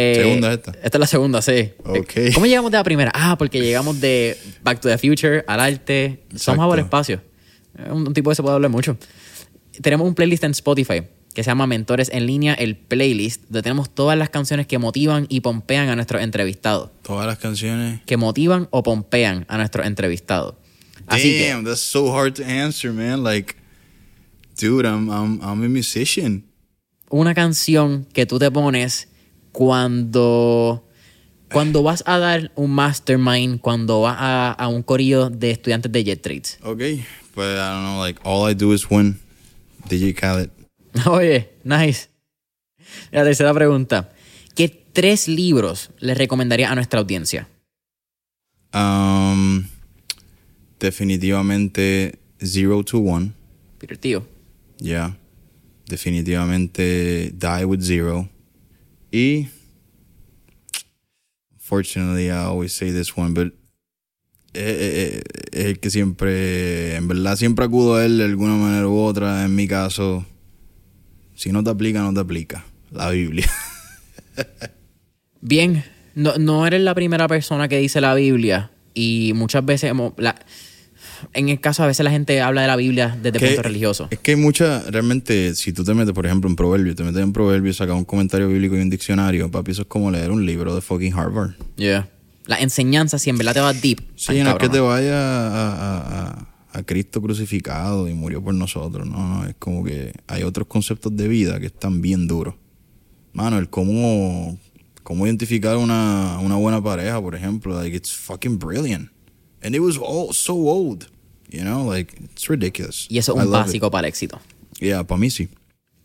[0.00, 0.70] Eh, ¿Segunda esta?
[0.82, 1.70] Esta es la segunda, sí.
[2.34, 3.10] ¿Cómo llegamos de la primera?
[3.14, 6.22] Ah, porque llegamos de Back to the Future al arte.
[6.36, 7.20] Somos al espacio.
[7.78, 8.96] Eh, Un, un tipo que se puede hablar mucho.
[9.82, 11.02] Tenemos un playlist en Spotify
[11.34, 15.26] que se llama Mentores en línea, el playlist, donde tenemos todas las canciones que motivan
[15.28, 16.90] y pompean a nuestros entrevistados.
[17.02, 18.00] Todas las canciones.
[18.06, 20.54] Que motivan o pompean a nuestros entrevistados.
[21.06, 23.22] Así que, Damn, that's so hard to answer, man.
[23.24, 23.54] Like,
[24.60, 26.44] dude, I'm I'm I'm a musician.
[27.10, 29.08] una canción que tú te pones
[29.58, 30.84] cuando
[31.50, 36.04] cuando vas a dar un mastermind, cuando vas a, a un corillo de estudiantes de
[36.04, 36.58] Jet Trades.
[36.62, 37.04] Okay,
[37.34, 37.98] but I don't know.
[37.98, 39.18] Like, all I do is win.
[39.88, 40.50] DJ Khaled.
[41.10, 42.08] Oye, nice.
[43.10, 44.12] La tercera pregunta.
[44.54, 47.48] ¿Qué tres libros le recomendaría a nuestra audiencia?
[48.72, 49.66] Um,
[50.78, 53.32] definitivamente Zero to One.
[53.78, 54.24] Peter Tío.
[54.78, 55.16] Yeah.
[55.88, 58.28] Definitivamente Die with Zero.
[59.10, 59.48] Y
[61.58, 63.52] fortunately, I always say this one, but
[64.54, 68.54] eh, eh, eh, es el que siempre, en verdad, siempre acudo a él de alguna
[68.54, 69.44] manera u otra.
[69.44, 70.26] En mi caso,
[71.34, 72.64] si no te aplica, no te aplica.
[72.90, 73.48] La Biblia.
[75.40, 75.84] Bien,
[76.14, 79.92] no, no eres la primera persona que dice la Biblia y muchas veces
[81.34, 84.08] en el caso a veces la gente habla de la Biblia desde Que- punto religioso.
[84.10, 87.22] Es que hay mucha, realmente, si tú te metes, por ejemplo, en Proverbios, te metes
[87.22, 90.44] en Proverbios, sacas un comentario bíblico y un diccionario, papi, eso es como leer un
[90.46, 91.52] libro de fucking Harvard.
[91.76, 92.08] Yeah.
[92.46, 94.00] La enseñanza, si en verdad te vas deep.
[94.16, 96.48] Sí, no es que te vaya a, a- a-
[96.78, 101.16] a Cristo crucificado y murió por nosotros, no, no, es como que hay otros conceptos
[101.16, 102.54] de vida que están bien duros.
[103.32, 104.58] Mano, el cómo,
[105.02, 109.10] cómo identificar una, una buena pareja, por ejemplo, like it's fucking brilliant.
[109.62, 111.08] And it was all so old,
[111.48, 113.06] you know, like it's ridiculous.
[113.10, 113.66] Y eso es un love it.
[113.66, 114.40] básico para el éxito.
[114.80, 115.48] Yeah, para mí sí.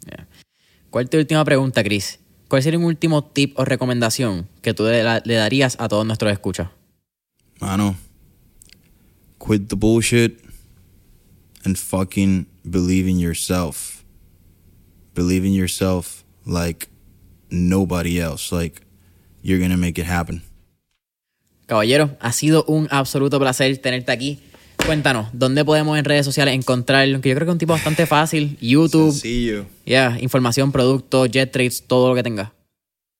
[0.05, 0.27] Yeah.
[0.89, 2.19] ¿Cuál es tu última pregunta, Chris.
[2.47, 6.31] ¿Cuál sería un último tip o recomendación que tú le, le darías a todos nuestros
[6.31, 6.69] escuchas?
[7.59, 7.95] Mano,
[9.39, 10.39] quit the bullshit
[11.65, 14.03] and fucking believe in yourself.
[15.15, 16.89] Believe in yourself like
[17.49, 18.51] nobody else.
[18.51, 18.81] Like,
[19.41, 20.41] you're gonna make it happen.
[21.65, 24.39] Caballero, ha sido un absoluto placer tenerte aquí.
[24.85, 27.21] Cuéntanos, ¿dónde podemos en redes sociales encontrarlo?
[27.21, 28.57] Que yo creo que es un tipo bastante fácil.
[28.59, 29.11] YouTube.
[29.11, 29.65] Sencillo.
[29.85, 32.53] Yeah, información, productos, jet trades, todo lo que tenga.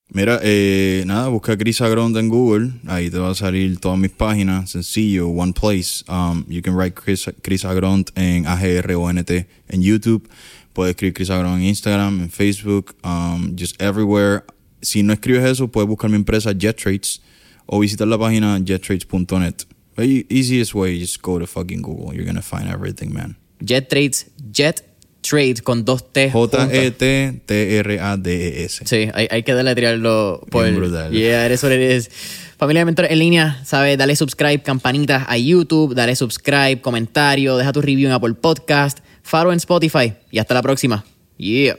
[0.10, 2.72] Mira, eh, nada, busca Chris Agront en Google.
[2.86, 4.72] Ahí te va a salir todas mis páginas.
[4.72, 6.04] Sencillo, one place.
[6.08, 10.30] Um, you can write Chris, Chris Agront en AGRONT en YouTube.
[10.74, 14.44] Puedes escribir Chris Agront en Instagram, en Facebook, um, just everywhere.
[14.82, 17.22] Si no escribes eso, puedes buscar mi empresa Jet Trades
[17.66, 19.66] o visitar la página jettrades.net.
[19.97, 22.16] Easiest way, just go to fucking Google.
[22.16, 23.38] You're gonna find everything, man.
[23.59, 24.84] Jet Trades, Jet
[25.22, 26.32] Trades con dos T.
[26.32, 27.43] J-E-T-T-R-A-D-E-S.
[28.86, 30.64] Sí, hay, hay que deletrearlo por.
[30.66, 31.11] Bien brutal.
[31.11, 32.09] Yeah, eso es.
[32.57, 33.97] Familia de Mentores en línea, ¿sabes?
[33.97, 39.51] Dale subscribe, campanitas a YouTube, dale subscribe, comentario, deja tu review en Apple Podcast, Faro
[39.51, 41.03] en Spotify y hasta la próxima.
[41.38, 41.78] Yeah.